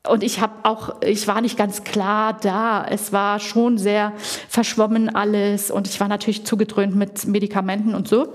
Und 0.07 0.23
ich 0.23 0.39
habe 0.39 0.53
auch, 0.63 1.01
ich 1.01 1.27
war 1.27 1.41
nicht 1.41 1.57
ganz 1.57 1.83
klar 1.83 2.37
da. 2.39 2.85
Es 2.85 3.11
war 3.11 3.39
schon 3.39 3.77
sehr 3.77 4.13
verschwommen 4.47 5.13
alles 5.13 5.71
und 5.71 5.87
ich 5.87 5.99
war 5.99 6.07
natürlich 6.07 6.45
zugedröhnt 6.45 6.95
mit 6.95 7.27
Medikamenten 7.27 7.93
und 7.95 8.07
so. 8.07 8.33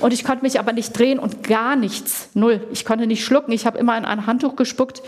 Und 0.00 0.12
ich 0.12 0.24
konnte 0.24 0.42
mich 0.42 0.58
aber 0.58 0.72
nicht 0.72 0.98
drehen 0.98 1.20
und 1.20 1.44
gar 1.44 1.76
nichts, 1.76 2.30
null. 2.34 2.66
Ich 2.72 2.84
konnte 2.84 3.06
nicht 3.06 3.24
schlucken. 3.24 3.52
Ich 3.52 3.64
habe 3.64 3.78
immer 3.78 3.96
in 3.96 4.04
ein 4.04 4.26
Handtuch 4.26 4.56
gespuckt. 4.56 5.02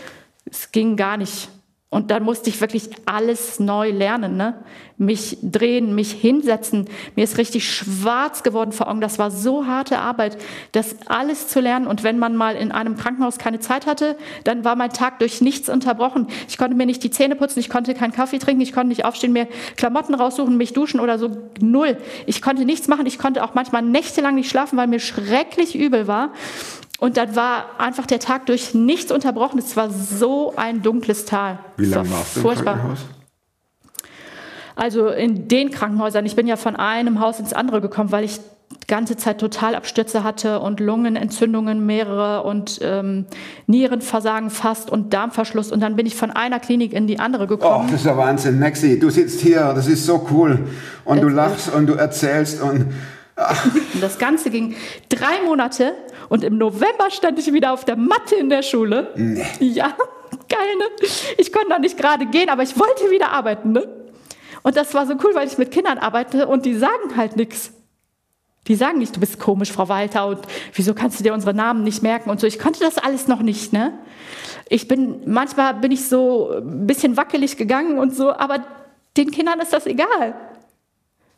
Es 0.45 0.71
ging 0.71 0.95
gar 0.95 1.17
nicht. 1.17 1.49
Und 1.89 2.11
dann 2.11 2.23
musste 2.23 2.49
ich 2.49 2.59
wirklich 2.59 2.89
alles 3.05 3.61
neu 3.61 3.91
lernen, 3.91 4.35
ne? 4.35 4.61
Mich 4.97 5.37
drehen, 5.41 5.95
mich 5.95 6.11
hinsetzen. 6.11 6.89
Mir 7.15 7.23
ist 7.23 7.37
richtig 7.37 7.71
schwarz 7.71 8.43
geworden 8.43 8.73
vor 8.73 8.89
Augen. 8.89 8.99
Das 8.99 9.19
war 9.19 9.31
so 9.31 9.67
harte 9.67 9.99
Arbeit, 9.99 10.37
das 10.73 10.97
alles 11.05 11.47
zu 11.47 11.61
lernen. 11.61 11.87
Und 11.87 12.03
wenn 12.03 12.19
man 12.19 12.35
mal 12.35 12.57
in 12.57 12.73
einem 12.73 12.97
Krankenhaus 12.97 13.37
keine 13.37 13.61
Zeit 13.61 13.85
hatte, 13.85 14.17
dann 14.43 14.65
war 14.65 14.75
mein 14.75 14.89
Tag 14.89 15.19
durch 15.19 15.39
nichts 15.39 15.69
unterbrochen. 15.69 16.27
Ich 16.49 16.57
konnte 16.57 16.75
mir 16.75 16.85
nicht 16.85 17.03
die 17.03 17.11
Zähne 17.11 17.37
putzen, 17.37 17.59
ich 17.59 17.69
konnte 17.69 17.93
keinen 17.93 18.11
Kaffee 18.11 18.39
trinken, 18.39 18.61
ich 18.61 18.73
konnte 18.73 18.89
nicht 18.89 19.05
aufstehen, 19.05 19.31
mir 19.31 19.47
Klamotten 19.77 20.13
raussuchen, 20.13 20.57
mich 20.57 20.73
duschen 20.73 20.99
oder 20.99 21.17
so. 21.17 21.37
Null. 21.61 21.97
Ich 22.25 22.41
konnte 22.41 22.65
nichts 22.65 22.89
machen. 22.89 23.05
Ich 23.05 23.17
konnte 23.17 23.45
auch 23.45 23.53
manchmal 23.53 23.83
nächtelang 23.83 24.35
nicht 24.35 24.49
schlafen, 24.49 24.77
weil 24.77 24.87
mir 24.87 24.99
schrecklich 24.99 25.73
übel 25.73 26.05
war. 26.07 26.33
Und 26.99 27.17
dann 27.17 27.35
war 27.35 27.65
einfach 27.79 28.05
der 28.07 28.19
Tag 28.19 28.47
durch 28.47 28.73
nichts 28.73 29.11
unterbrochen. 29.11 29.59
Es 29.59 29.77
war 29.77 29.89
so 29.91 30.53
ein 30.55 30.81
dunkles 30.81 31.25
Tal. 31.25 31.59
Wie 31.77 31.85
lange 31.85 32.09
war 32.09 32.17
warst 32.19 32.35
du 32.35 32.39
im 32.39 32.43
furchtbar. 32.45 32.73
Krankenhaus? 32.75 32.99
Also 34.75 35.07
in 35.09 35.47
den 35.47 35.71
Krankenhäusern. 35.71 36.25
Ich 36.25 36.35
bin 36.35 36.47
ja 36.47 36.55
von 36.55 36.75
einem 36.75 37.19
Haus 37.19 37.39
ins 37.39 37.53
andere 37.53 37.81
gekommen, 37.81 38.11
weil 38.11 38.23
ich 38.23 38.39
die 38.83 38.87
ganze 38.87 39.15
Zeit 39.17 39.39
Totalabstürze 39.39 40.23
hatte 40.23 40.59
und 40.59 40.79
Lungenentzündungen 40.79 41.85
mehrere 41.85 42.43
und 42.43 42.79
ähm, 42.81 43.25
Nierenversagen 43.65 44.49
fast 44.49 44.89
und 44.91 45.13
Darmverschluss. 45.13 45.71
Und 45.71 45.79
dann 45.79 45.95
bin 45.95 46.05
ich 46.05 46.15
von 46.15 46.31
einer 46.31 46.59
Klinik 46.59 46.93
in 46.93 47.07
die 47.07 47.19
andere 47.19 47.45
Oh, 47.45 47.47
gekommen. 47.47 47.87
das 47.91 48.01
ist 48.01 48.05
ja 48.05 48.17
Wahnsinn, 48.17 48.59
Maxi. 48.59 48.99
Du 48.99 49.09
sitzt 49.09 49.41
hier, 49.41 49.73
das 49.73 49.87
ist 49.87 50.05
so 50.05 50.27
cool. 50.31 50.67
Und 51.05 51.21
du 51.21 51.27
Das- 51.27 51.35
lachst 51.35 51.73
und 51.73 51.87
du 51.87 51.93
erzählst 51.93 52.61
und 52.61 52.93
Und 53.93 54.01
das 54.01 54.17
Ganze 54.17 54.49
ging 54.49 54.75
drei 55.09 55.43
Monate 55.45 55.93
und 56.29 56.43
im 56.43 56.57
November 56.57 57.09
stand 57.09 57.39
ich 57.39 57.51
wieder 57.53 57.73
auf 57.73 57.85
der 57.85 57.95
Matte 57.95 58.35
in 58.35 58.49
der 58.49 58.61
Schule. 58.61 59.13
Ja, 59.59 59.95
geil, 60.49 60.75
ne? 60.77 61.07
Ich 61.37 61.51
konnte 61.51 61.69
noch 61.69 61.79
nicht 61.79 61.97
gerade 61.97 62.25
gehen, 62.25 62.49
aber 62.49 62.63
ich 62.63 62.77
wollte 62.79 63.09
wieder 63.11 63.31
arbeiten, 63.31 63.71
ne? 63.71 63.87
Und 64.63 64.75
das 64.75 64.93
war 64.93 65.05
so 65.05 65.13
cool, 65.23 65.33
weil 65.33 65.47
ich 65.47 65.57
mit 65.57 65.71
Kindern 65.71 65.97
arbeite 65.97 66.47
und 66.47 66.65
die 66.65 66.75
sagen 66.75 67.15
halt 67.15 67.35
nichts. 67.35 67.71
Die 68.67 68.75
sagen 68.75 68.97
nicht, 68.97 69.15
du 69.15 69.19
bist 69.21 69.39
komisch, 69.39 69.71
Frau 69.71 69.87
Walter, 69.87 70.27
und 70.27 70.39
wieso 70.73 70.93
kannst 70.93 71.19
du 71.19 71.23
dir 71.23 71.33
unsere 71.33 71.53
Namen 71.53 71.83
nicht 71.83 72.03
merken 72.03 72.29
und 72.29 72.41
so. 72.41 72.47
Ich 72.47 72.59
konnte 72.59 72.81
das 72.81 72.97
alles 72.97 73.27
noch 73.29 73.41
nicht, 73.41 73.71
ne? 73.71 73.93
Ich 74.67 74.89
bin, 74.89 75.21
manchmal 75.25 75.75
bin 75.75 75.91
ich 75.91 76.09
so 76.09 76.51
ein 76.57 76.85
bisschen 76.85 77.15
wackelig 77.15 77.55
gegangen 77.55 77.97
und 77.97 78.13
so, 78.13 78.33
aber 78.33 78.65
den 79.15 79.31
Kindern 79.31 79.59
ist 79.61 79.71
das 79.71 79.85
egal. 79.85 80.35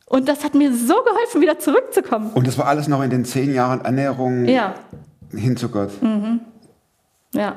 Und 0.10 0.28
das 0.28 0.44
hat 0.44 0.56
mir 0.56 0.76
so 0.76 0.96
geholfen, 1.04 1.40
wieder 1.40 1.60
zurückzukommen. 1.60 2.32
Und 2.34 2.48
das 2.48 2.58
war 2.58 2.66
alles 2.68 2.88
noch 2.88 3.02
in 3.04 3.10
den 3.12 3.26
zehn 3.26 3.54
Jahren 3.54 3.82
Ernährung 3.86 4.46
Ja, 4.46 4.74
hin 5.32 5.56
zu 5.56 5.70
Gott. 5.70 5.92
ja. 7.34 7.56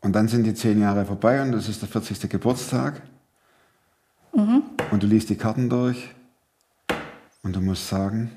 Und 0.00 0.12
dann 0.12 0.28
sind 0.28 0.44
die 0.44 0.54
zehn 0.54 0.80
Jahre 0.80 1.04
vorbei 1.06 1.42
und 1.42 1.52
das 1.52 1.68
ist 1.68 1.82
der 1.82 1.88
40. 1.88 2.28
Geburtstag. 2.30 3.02
Mhm. 4.34 4.62
Und 4.92 5.02
du 5.02 5.06
liest 5.06 5.30
die 5.30 5.36
Karten 5.36 5.68
durch 5.70 6.14
und 7.42 7.56
du 7.56 7.60
musst 7.60 7.88
sagen, 7.88 8.30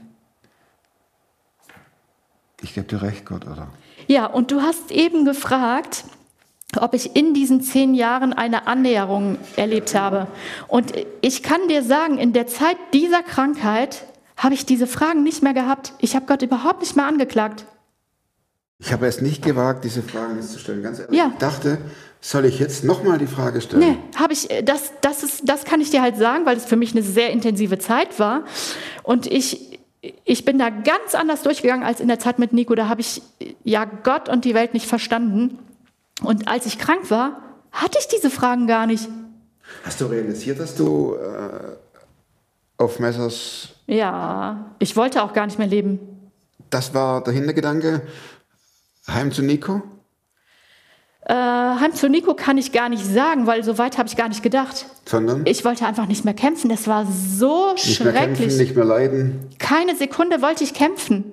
ich 2.61 2.73
gebe 2.73 2.87
dir 2.87 3.01
recht, 3.01 3.25
Gott, 3.25 3.45
oder? 3.45 3.67
Ja, 4.07 4.25
und 4.25 4.51
du 4.51 4.61
hast 4.61 4.89
eben 4.91 5.25
gefragt, 5.25 6.05
ob 6.79 6.93
ich 6.93 7.15
in 7.15 7.33
diesen 7.33 7.61
zehn 7.61 7.93
Jahren 7.93 8.33
eine 8.33 8.67
Annäherung 8.67 9.37
erlebt 9.55 9.93
habe. 9.95 10.27
Und 10.67 10.93
ich 11.21 11.43
kann 11.43 11.67
dir 11.67 11.83
sagen, 11.83 12.17
in 12.17 12.33
der 12.33 12.47
Zeit 12.47 12.77
dieser 12.93 13.23
Krankheit 13.23 14.05
habe 14.37 14.53
ich 14.53 14.65
diese 14.65 14.87
Fragen 14.87 15.23
nicht 15.23 15.43
mehr 15.43 15.53
gehabt. 15.53 15.93
Ich 15.99 16.15
habe 16.15 16.25
Gott 16.25 16.41
überhaupt 16.41 16.81
nicht 16.81 16.95
mehr 16.95 17.05
angeklagt. 17.05 17.65
Ich 18.79 18.91
habe 18.91 19.05
es 19.05 19.21
nicht 19.21 19.43
gewagt, 19.43 19.83
diese 19.83 20.01
Fragen 20.01 20.37
jetzt 20.37 20.53
zu 20.53 20.59
stellen. 20.59 20.81
Ganz 20.81 20.99
ehrlich, 20.99 21.15
Ja. 21.17 21.29
ich 21.33 21.37
dachte, 21.37 21.77
soll 22.19 22.45
ich 22.45 22.59
jetzt 22.59 22.83
nochmal 22.83 23.17
die 23.19 23.27
Frage 23.27 23.61
stellen? 23.61 23.81
Nee, 23.81 23.97
habe 24.19 24.33
ich, 24.33 24.49
äh, 24.49 24.63
das, 24.63 24.91
das, 25.01 25.21
ist, 25.23 25.47
das 25.47 25.65
kann 25.65 25.81
ich 25.81 25.91
dir 25.91 26.01
halt 26.01 26.17
sagen, 26.17 26.45
weil 26.45 26.57
es 26.57 26.65
für 26.65 26.75
mich 26.77 26.93
eine 26.93 27.03
sehr 27.03 27.29
intensive 27.31 27.77
Zeit 27.77 28.17
war. 28.19 28.43
Und 29.03 29.27
ich, 29.27 29.79
ich 30.23 30.45
bin 30.45 30.57
da 30.57 30.69
ganz 30.69 31.13
anders 31.13 31.43
durchgegangen 31.43 31.83
als 31.85 31.99
in 31.99 32.07
der 32.07 32.17
Zeit 32.17 32.39
mit 32.39 32.53
Nico. 32.53 32.73
Da 32.73 32.87
habe 32.87 33.01
ich 33.01 33.21
äh, 33.39 33.53
ja 33.63 33.85
Gott 33.85 34.29
und 34.29 34.45
die 34.45 34.55
Welt 34.55 34.73
nicht 34.73 34.87
verstanden. 34.87 35.59
Und 36.23 36.47
als 36.47 36.65
ich 36.65 36.77
krank 36.77 37.09
war, 37.09 37.41
hatte 37.71 37.97
ich 37.99 38.07
diese 38.07 38.29
Fragen 38.29 38.67
gar 38.67 38.85
nicht. 38.85 39.07
Hast 39.83 40.01
du 40.01 40.05
realisiert, 40.05 40.59
dass 40.59 40.75
du 40.75 41.15
äh, 41.15 41.75
auf 42.77 42.99
Messers, 42.99 43.69
Ja, 43.87 44.65
ich 44.79 44.95
wollte 44.95 45.23
auch 45.23 45.33
gar 45.33 45.45
nicht 45.45 45.57
mehr 45.59 45.67
leben. 45.67 45.99
das 46.69 46.93
war 46.93 47.23
der 47.23 47.33
Hintergedanke, 47.33 48.01
heim 49.07 49.31
zu 49.31 49.41
Nico? 49.41 49.81
Äh, 51.25 51.33
heim 51.33 51.93
zu 51.93 52.09
Nico 52.09 52.33
kann 52.33 52.57
ich 52.57 52.71
gar 52.71 52.89
nicht 52.89 53.05
sagen, 53.05 53.45
weil 53.47 53.63
so 53.63 53.77
weit 53.77 53.97
habe 53.97 54.09
ich 54.09 54.15
gar 54.17 54.27
nicht 54.27 54.41
gedacht. 54.43 54.87
Sondern 55.05 55.45
Ich 55.45 55.63
wollte 55.63 55.85
einfach 55.85 56.07
nicht 56.07 56.25
mehr 56.25 56.33
kämpfen. 56.33 56.69
Das 56.69 56.87
war 56.87 57.05
so 57.05 57.73
nicht 57.73 57.99
mehr 58.03 58.11
schrecklich. 58.13 58.39
kämpfen, 58.39 58.57
nicht 58.57 58.75
mehr 58.75 58.85
leiden. 58.85 59.49
Keine 59.59 59.95
Sekunde 59.95 60.41
wollte 60.41 60.63
ich 60.63 60.73
kämpfen. 60.73 61.31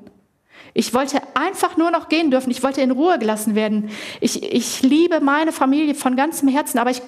Ich 0.79 0.95
wollte 0.95 1.21
einfach 1.35 1.77
nur 1.77 1.91
noch 1.91 2.09
gehen 2.09 2.31
dürfen. 2.31 2.53
Ich 2.53 2.63
wollte 2.63 2.81
in 2.83 2.93
Ruhe 2.93 3.19
gelassen 3.19 3.57
werden. 3.57 3.91
Ich, 4.21 4.45
ich 4.45 4.81
liebe 4.83 5.19
meine 5.19 5.51
Familie 5.51 5.97
von 5.97 6.15
ganzem 6.15 6.47
Herzen, 6.47 6.79
aber 6.79 6.91
ich, 6.91 7.03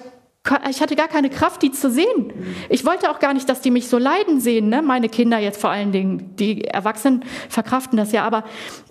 ich 0.69 0.81
hatte 0.81 0.97
gar 0.97 1.07
keine 1.07 1.29
Kraft, 1.29 1.61
die 1.61 1.71
zu 1.71 1.89
sehen. 1.89 2.33
Ich 2.67 2.85
wollte 2.85 3.09
auch 3.09 3.19
gar 3.19 3.33
nicht, 3.33 3.47
dass 3.47 3.61
die 3.61 3.71
mich 3.71 3.87
so 3.87 3.97
leiden 3.97 4.41
sehen. 4.41 4.67
Ne? 4.67 4.81
Meine 4.81 5.07
Kinder 5.07 5.39
jetzt 5.39 5.61
vor 5.61 5.69
allen 5.69 5.93
Dingen. 5.93 6.35
Die 6.35 6.65
Erwachsenen 6.65 7.23
verkraften 7.47 7.95
das 7.95 8.11
ja. 8.11 8.25
Aber 8.25 8.43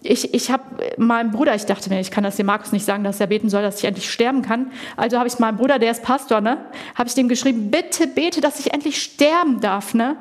ich, 0.03 0.33
ich 0.33 0.51
habe 0.51 0.65
meinem 0.97 1.31
Bruder, 1.31 1.55
ich 1.55 1.67
dachte 1.67 1.91
mir, 1.91 2.01
ich 2.01 2.11
kann 2.11 2.25
das 2.25 2.37
dem 2.37 2.47
Markus 2.47 2.73
nicht 2.73 2.87
sagen, 2.87 3.05
dass 3.05 3.21
er 3.21 3.27
beten 3.27 3.51
soll, 3.51 3.61
dass 3.61 3.81
ich 3.81 3.85
endlich 3.85 4.11
sterben 4.11 4.41
kann. 4.41 4.73
Also 4.97 5.19
habe 5.19 5.29
ich 5.29 5.39
meinem 5.39 5.59
Bruder, 5.59 5.79
der 5.79 5.91
ist 5.91 6.03
Pastor, 6.03 6.41
ne, 6.41 6.57
habe 6.95 7.07
ich 7.07 7.15
dem 7.15 7.29
geschrieben, 7.29 7.71
bitte 7.71 8.07
bete, 8.07 8.41
dass 8.41 8.59
ich 8.59 8.73
endlich 8.73 9.03
sterben 9.03 9.61
darf. 9.61 9.93
Ne? 9.93 10.17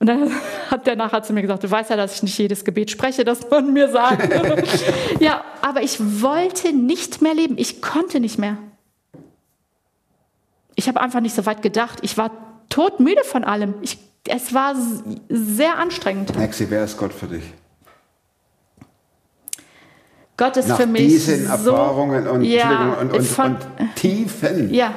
Und 0.00 0.06
dann 0.08 0.32
hat 0.70 0.86
der 0.86 0.96
nachher 0.96 1.22
zu 1.22 1.32
mir 1.32 1.42
gesagt, 1.42 1.62
du 1.62 1.70
weißt 1.70 1.90
ja, 1.90 1.96
dass 1.96 2.16
ich 2.16 2.22
nicht 2.22 2.36
jedes 2.36 2.64
Gebet 2.64 2.90
spreche, 2.90 3.24
das 3.24 3.48
man 3.48 3.72
mir 3.72 3.88
sagt. 3.90 4.28
ja, 5.20 5.44
aber 5.62 5.82
ich 5.82 5.98
wollte 6.22 6.72
nicht 6.72 7.22
mehr 7.22 7.34
leben. 7.34 7.56
Ich 7.58 7.80
konnte 7.80 8.18
nicht 8.18 8.38
mehr. 8.38 8.58
Ich 10.74 10.88
habe 10.88 11.00
einfach 11.00 11.20
nicht 11.20 11.34
so 11.34 11.46
weit 11.46 11.62
gedacht. 11.62 11.98
Ich 12.02 12.16
war 12.16 12.30
todmüde 12.68 13.22
von 13.24 13.44
allem. 13.44 13.74
Ich 13.82 13.98
es 14.28 14.54
war 14.54 14.74
sehr 15.28 15.78
anstrengend. 15.78 16.36
Maxi, 16.36 16.66
wer 16.68 16.84
ist 16.84 16.96
Gott 16.96 17.12
für 17.12 17.26
dich? 17.26 17.42
Gott 20.36 20.56
ist 20.56 20.68
Nach 20.68 20.76
für 20.78 20.86
mich 20.86 21.08
diesen 21.08 21.46
so, 21.46 21.70
Erfahrungen 21.72 22.26
und, 22.26 22.44
ja, 22.44 22.94
und, 22.94 23.12
und, 23.12 23.22
von, 23.24 23.56
und 23.78 23.94
Tiefen. 23.96 24.72
ja, 24.72 24.94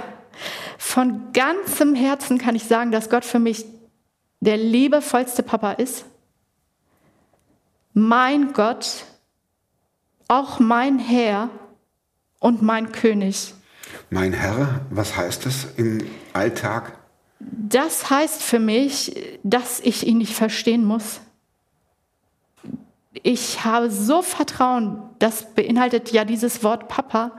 von 0.77 1.33
ganzem 1.33 1.95
Herzen 1.95 2.37
kann 2.37 2.55
ich 2.55 2.63
sagen, 2.63 2.91
dass 2.91 3.09
Gott 3.09 3.25
für 3.25 3.39
mich 3.39 3.65
der 4.43 4.57
liebevollste 4.57 5.41
Papa 5.41 5.71
ist. 5.73 6.05
Mein 7.93 8.51
Gott, 8.53 9.05
auch 10.27 10.59
mein 10.59 10.99
Herr 10.99 11.49
und 12.39 12.61
mein 12.61 12.91
König. 12.91 13.53
Mein 14.09 14.33
Herr, 14.33 14.81
was 14.89 15.15
heißt 15.15 15.45
das 15.45 15.67
im 15.77 16.05
Alltag? 16.33 16.97
Das 17.39 18.09
heißt 18.09 18.43
für 18.43 18.59
mich, 18.59 19.15
dass 19.43 19.79
ich 19.79 20.05
ihn 20.05 20.17
nicht 20.17 20.33
verstehen 20.33 20.83
muss. 20.83 21.21
Ich 23.21 23.63
habe 23.63 23.91
so 23.91 24.21
Vertrauen, 24.21 25.03
das 25.19 25.53
beinhaltet 25.53 26.11
ja 26.11 26.25
dieses 26.25 26.63
Wort 26.63 26.89
Papa. 26.89 27.31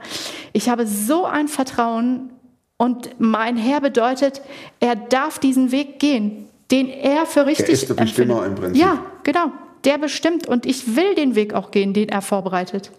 Ich 0.53 0.69
habe 0.69 0.87
so 0.87 1.25
ein 1.25 1.49
Vertrauen 1.49 2.31
und 2.77 3.19
mein 3.19 3.57
Herr 3.57 3.81
bedeutet, 3.81 4.41
er 4.79 4.95
darf 4.95 5.37
diesen 5.37 5.71
Weg 5.71 5.99
gehen, 5.99 6.49
den 6.71 6.89
er 6.89 7.25
für 7.25 7.45
richtig 7.45 7.69
ist 7.69 7.89
der 7.89 7.95
Bestimmer 7.95 8.45
empfindet. 8.45 8.57
im 8.57 8.63
Prinzip. 8.63 8.81
Ja, 8.83 9.05
genau. 9.23 9.51
Der 9.83 9.97
bestimmt 9.99 10.47
und 10.47 10.65
ich 10.65 10.95
will 10.95 11.13
den 11.15 11.35
Weg 11.35 11.53
auch 11.53 11.69
gehen, 11.71 11.93
den 11.93 12.09
er 12.09 12.21
vorbereitet. 12.21 12.91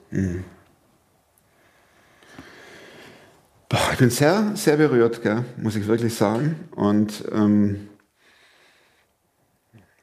Boah, 3.68 3.88
ich 3.92 3.98
bin 3.98 4.10
sehr, 4.10 4.52
sehr 4.54 4.76
berührt, 4.76 5.22
gell? 5.22 5.44
muss 5.56 5.74
ich 5.74 5.86
wirklich 5.88 6.14
sagen. 6.14 6.54
Und 6.76 7.24
ähm, 7.32 7.88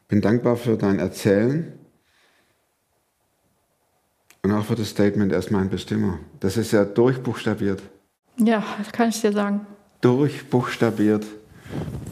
bin 0.10 0.20
dankbar 0.20 0.58
für 0.58 0.76
dein 0.76 1.00
Erzählen 1.00 1.72
und 4.44 4.52
auch 4.52 4.66
für 4.66 4.76
das 4.76 4.90
Statement, 4.90 5.32
er 5.32 5.40
ist 5.40 5.52
mein 5.52 5.70
Bestimmer. 5.70 6.20
Das 6.42 6.58
ist 6.58 6.74
ja 6.74 6.84
durchbuchstabiert. 6.84 7.82
Ja, 8.38 8.62
das 8.78 8.92
kann 8.92 9.08
ich 9.08 9.22
dir 9.22 9.32
sagen. 9.32 9.66
Durchbuchstabiert. 10.02 11.26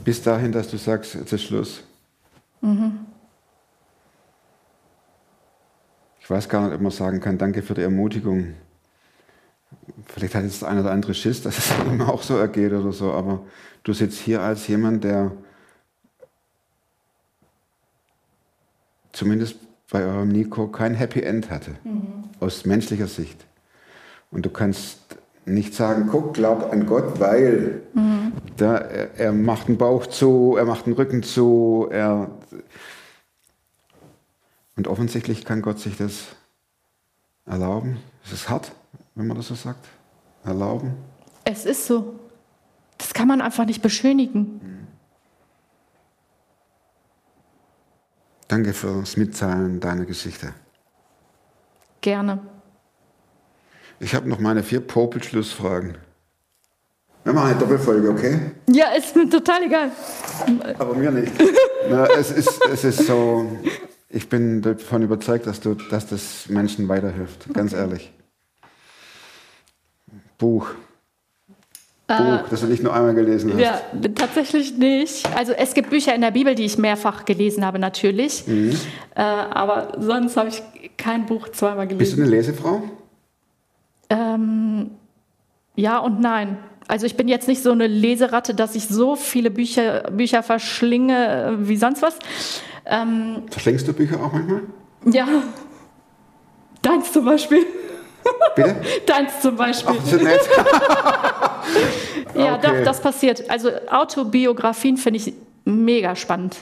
Bis 0.04 0.21
dahin, 0.21 0.52
dass 0.52 0.69
du 0.69 0.78
sagst, 0.78 1.15
jetzt 1.15 1.32
ist 1.32 1.43
Schluss. 1.43 1.84
Ich 6.19 6.30
weiß 6.30 6.47
gar 6.50 6.65
nicht, 6.65 6.76
ob 6.76 6.82
man 6.82 6.91
sagen 6.91 7.19
kann, 7.19 7.38
danke 7.38 7.62
für 7.62 7.74
die 7.74 7.82
Ermutigung. 7.82 8.56
Vielleicht 10.08 10.36
hat 10.36 10.43
jetzt 10.43 10.62
der 10.62 10.69
eine 10.69 10.82
oder 10.82 10.91
andere 10.91 11.13
Schiss, 11.13 11.41
dass 11.41 11.58
es 11.58 11.71
ihm 11.86 12.02
auch 12.02 12.21
so 12.21 12.38
ergeht 12.38 12.71
oder 12.74 12.91
so, 12.91 13.12
aber 13.12 13.43
du 13.84 13.93
sitzt 13.93 14.19
hier 14.19 14.41
als 14.41 14.67
jemand, 14.67 15.04
der 15.04 15.32
zumindest 19.12 19.56
bei 19.91 20.04
eurem 20.06 20.30
Nico 20.30 20.67
kein 20.67 20.95
Happy 20.95 21.21
End 21.21 21.50
hatte, 21.50 21.76
aus 22.39 22.65
menschlicher 22.65 23.08
Sicht. 23.08 23.45
Und 24.32 24.45
du 24.45 24.50
kannst 24.50 25.17
nicht 25.45 25.73
sagen, 25.73 26.08
guck, 26.12 26.34
glaub 26.34 26.71
an 26.71 26.86
Gott, 26.86 27.19
weil 27.19 27.82
da, 28.58 28.77
er, 28.77 29.19
er 29.19 29.32
macht 29.34 29.67
den 29.67 29.77
Bauch 29.77 30.06
zu, 30.06 30.56
er 30.58 30.65
macht 30.65 30.86
den 30.86 30.93
Rücken 30.93 31.23
zu, 31.23 31.88
er 31.91 32.30
und 34.75 34.88
offensichtlich 34.88 35.45
kann 35.45 35.62
Gott 35.62 35.80
sich 35.80 35.97
das 35.97 36.27
erlauben. 37.45 37.97
Es 38.25 38.32
ist 38.32 38.49
hart, 38.49 38.71
wenn 39.15 39.27
man 39.27 39.38
das 39.38 39.47
so 39.47 39.56
sagt. 39.56 39.88
Erlauben. 40.43 40.95
Es 41.43 41.65
ist 41.65 41.86
so. 41.86 42.19
Das 42.97 43.13
kann 43.13 43.27
man 43.27 43.41
einfach 43.41 43.65
nicht 43.65 43.82
beschönigen. 43.82 44.88
Danke 48.47 48.73
fürs 48.73 49.17
Mitteilen 49.17 49.80
deiner 49.80 50.06
Geschichte. 50.06 50.54
Gerne. 52.01 52.39
Ich 54.02 54.16
habe 54.16 54.28
noch 54.28 54.40
meine 54.40 54.64
vier 54.64 54.80
Popelschlussfragen. 54.80 55.96
Wir 57.24 57.34
machen 57.34 57.52
eine 57.52 57.60
Doppelfolge, 57.60 58.10
okay? 58.10 58.40
Ja, 58.68 58.88
ist 58.98 59.16
mir 59.16 59.30
total 59.30 59.64
egal. 59.64 59.92
Aber 60.80 60.96
mir 60.96 61.12
nicht. 61.12 61.32
Na, 61.90 62.08
es, 62.08 62.32
ist, 62.32 62.60
es 62.74 62.84
ist 62.84 63.06
so, 63.06 63.46
ich 64.10 64.28
bin 64.28 64.64
davon 64.64 65.04
überzeugt, 65.04 65.46
dass, 65.46 65.60
du, 65.60 65.76
dass 65.76 66.08
das 66.08 66.50
Menschen 66.50 66.90
weiterhilft, 66.90 67.54
ganz 67.54 67.74
ehrlich. 67.74 68.12
Buch. 70.40 70.70
Buch, 72.08 72.40
das 72.50 72.62
du 72.62 72.68
nicht 72.68 72.82
nur 72.82 72.94
einmal 72.96 73.14
gelesen 73.14 73.54
hast. 73.54 73.60
Ja, 73.62 73.82
tatsächlich 74.16 74.76
nicht. 74.76 75.30
Also 75.38 75.54
es 75.54 75.76
gibt 75.76 75.92
Bücher 75.92 76.16
in 76.16 76.22
der 76.22 76.32
Bibel, 76.32 76.56
die 76.56 76.66
ich 76.66 76.80
mehrfach 76.80 77.24
gelesen 77.24 77.64
habe, 77.64 77.78
natürlich. 77.78 78.48
Mhm. 78.48 78.72
Äh, 79.16 79.22
aber 79.22 79.96
sonst 80.00 80.36
habe 80.36 80.50
ich 80.50 80.64
kein 80.98 81.28
Buch 81.28 81.50
zweimal 81.50 81.86
Bist 81.86 82.14
du 82.14 82.16
gelesen. 82.16 82.22
eine 82.24 82.30
Lesefrau? 82.32 82.84
Ähm, 84.12 84.91
ja 85.76 86.00
und 86.00 86.19
nein. 86.19 86.58
Also 86.88 87.06
ich 87.06 87.15
bin 87.15 87.30
jetzt 87.30 87.47
nicht 87.47 87.63
so 87.63 87.71
eine 87.71 87.88
Leseratte, 87.88 88.54
dass 88.54 88.76
ich 88.76 88.88
so 88.88 89.15
viele 89.15 89.50
Bücher, 89.50 90.12
Bücher 90.12 90.43
verschlinge 90.43 91.58
äh, 91.62 91.67
wie 91.67 91.78
sonst 91.78 92.02
was. 92.02 92.19
Ähm, 92.86 93.43
Verschlingst 93.50 93.88
du 93.88 93.93
Bücher 93.93 94.21
auch 94.21 94.34
manchmal? 94.34 94.63
ja. 95.06 95.28
Deins 96.82 97.12
zum 97.13 97.26
Beispiel. 97.26 97.65
Bitte? 98.56 98.76
Deins 99.06 99.39
zum 99.39 99.56
Beispiel. 99.56 99.95
Ach, 99.97 100.06
so 100.06 100.17
nett. 100.17 100.41
ja, 102.36 102.56
okay. 102.56 102.67
doch, 102.67 102.84
das 102.84 103.00
passiert. 103.00 103.50
Also 103.50 103.69
Autobiografien 103.89 104.97
finde 104.97 105.17
ich 105.17 105.34
mega 105.63 106.15
spannend. 106.15 106.58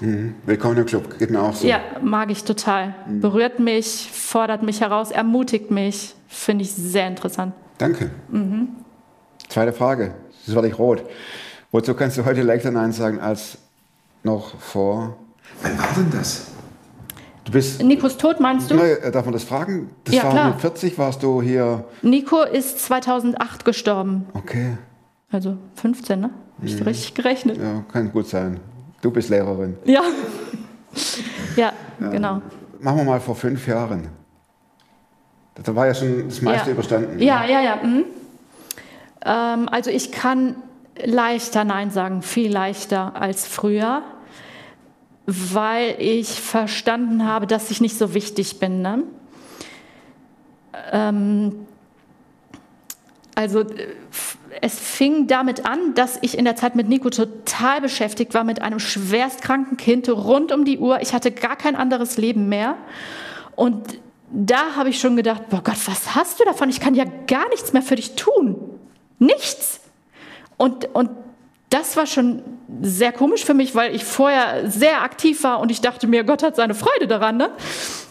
Willkommen 0.45 0.77
im 0.77 0.85
Club, 0.85 1.17
geht 1.17 1.31
mir 1.31 1.41
auch 1.41 1.55
so. 1.55 1.65
Ja, 1.65 1.79
mag 2.01 2.29
ich 2.29 2.43
total. 2.43 2.93
Berührt 3.07 3.59
mich, 3.59 4.09
fordert 4.11 4.61
mich 4.61 4.81
heraus, 4.81 5.11
ermutigt 5.11 5.71
mich. 5.71 6.15
Finde 6.29 6.63
ich 6.63 6.71
sehr 6.71 7.07
interessant. 7.07 7.53
Danke. 7.77 8.11
Zweite 9.49 9.73
Frage, 9.73 10.13
das 10.45 10.53
werde 10.55 10.67
ich 10.67 10.77
rot. 10.77 11.03
Wozu 11.71 11.93
kannst 11.93 12.17
du 12.17 12.25
heute 12.25 12.41
leichter 12.43 12.71
Nein 12.71 12.91
sagen 12.91 13.19
als 13.19 13.57
noch 14.23 14.57
vor... 14.59 15.17
Wann 15.63 15.77
war 15.77 15.87
denn 15.97 16.11
das? 16.11 16.47
Du 17.45 17.51
bist... 17.51 17.81
Nikos 17.81 18.17
Tod 18.17 18.39
meinst 18.39 18.69
du? 18.69 18.75
Darf 19.11 19.25
man 19.25 19.33
das 19.33 19.43
fragen? 19.43 19.89
Das 20.03 20.13
Ja, 20.15 20.23
war 20.25 20.31
klar. 20.31 20.49
mit 20.51 20.61
40, 20.61 20.97
warst 20.99 21.23
du 21.23 21.41
hier... 21.41 21.85
Nico 22.03 22.43
ist 22.43 22.79
2008 22.79 23.65
gestorben. 23.65 24.27
Okay, 24.33 24.77
Also 25.31 25.57
15, 25.75 26.19
ne? 26.19 26.29
Hab 26.29 26.33
Mhm. 26.63 26.67
ich 26.67 26.85
richtig 26.85 27.13
gerechnet. 27.15 27.57
ja, 27.57 27.83
kann 27.91 28.11
gut 28.11 28.27
sein. 28.27 28.59
Du 29.01 29.09
bist 29.11 29.29
Lehrerin. 29.29 29.77
Ja. 29.85 30.01
ja, 31.55 31.71
genau. 31.99 32.41
Machen 32.81 32.97
wir 32.97 33.03
mal 33.05 33.19
vor 33.21 33.35
fünf 33.35 33.65
Jahren. 33.67 34.09
Da 35.63 35.75
war 35.75 35.87
ja 35.87 35.93
schon 35.93 36.27
das 36.27 36.41
meiste 36.41 36.67
ja. 36.67 36.73
überstanden. 36.73 37.19
Ja, 37.19 37.45
ja, 37.45 37.61
ja. 37.61 37.75
Mhm. 37.83 38.05
Ähm, 39.25 39.69
also 39.69 39.89
ich 39.89 40.11
kann 40.11 40.55
leichter 41.03 41.63
Nein 41.63 41.91
sagen, 41.91 42.21
viel 42.21 42.51
leichter 42.51 43.15
als 43.15 43.47
früher, 43.47 44.03
weil 45.25 45.95
ich 45.99 46.41
verstanden 46.41 47.25
habe, 47.25 47.47
dass 47.47 47.71
ich 47.71 47.81
nicht 47.81 47.97
so 47.97 48.13
wichtig 48.13 48.59
bin. 48.59 48.81
Ne? 48.81 49.03
Ähm, 50.91 51.67
also 53.35 53.61
äh, 53.61 53.87
es 54.61 54.79
fing 54.79 55.27
damit 55.27 55.65
an, 55.65 55.93
dass 55.93 56.17
ich 56.21 56.37
in 56.37 56.45
der 56.45 56.55
Zeit 56.55 56.75
mit 56.75 56.89
Nico 56.89 57.09
total 57.09 57.81
beschäftigt 57.81 58.33
war, 58.33 58.43
mit 58.43 58.61
einem 58.61 58.79
schwerstkranken 58.79 59.77
Kind 59.77 60.09
rund 60.09 60.51
um 60.51 60.65
die 60.65 60.79
Uhr. 60.79 61.01
Ich 61.01 61.13
hatte 61.13 61.31
gar 61.31 61.55
kein 61.55 61.75
anderes 61.75 62.17
Leben 62.17 62.49
mehr. 62.49 62.75
Und 63.55 63.99
da 64.31 64.75
habe 64.75 64.89
ich 64.89 64.99
schon 64.99 65.15
gedacht, 65.15 65.49
boah 65.49 65.61
Gott, 65.63 65.77
was 65.85 66.15
hast 66.15 66.39
du 66.39 66.45
davon? 66.45 66.69
Ich 66.69 66.79
kann 66.79 66.95
ja 66.95 67.05
gar 67.27 67.49
nichts 67.49 67.73
mehr 67.73 67.81
für 67.81 67.95
dich 67.95 68.15
tun. 68.15 68.57
Nichts. 69.17 69.81
Und, 70.57 70.93
und 70.93 71.09
das 71.69 71.95
war 71.97 72.05
schon 72.05 72.41
sehr 72.81 73.11
komisch 73.11 73.45
für 73.45 73.53
mich, 73.53 73.75
weil 73.75 73.95
ich 73.95 74.03
vorher 74.03 74.69
sehr 74.69 75.03
aktiv 75.03 75.43
war 75.43 75.59
und 75.59 75.71
ich 75.71 75.81
dachte 75.81 76.07
mir, 76.07 76.23
Gott 76.23 76.43
hat 76.43 76.55
seine 76.55 76.73
Freude 76.73 77.07
daran. 77.07 77.37
Ne? 77.37 77.49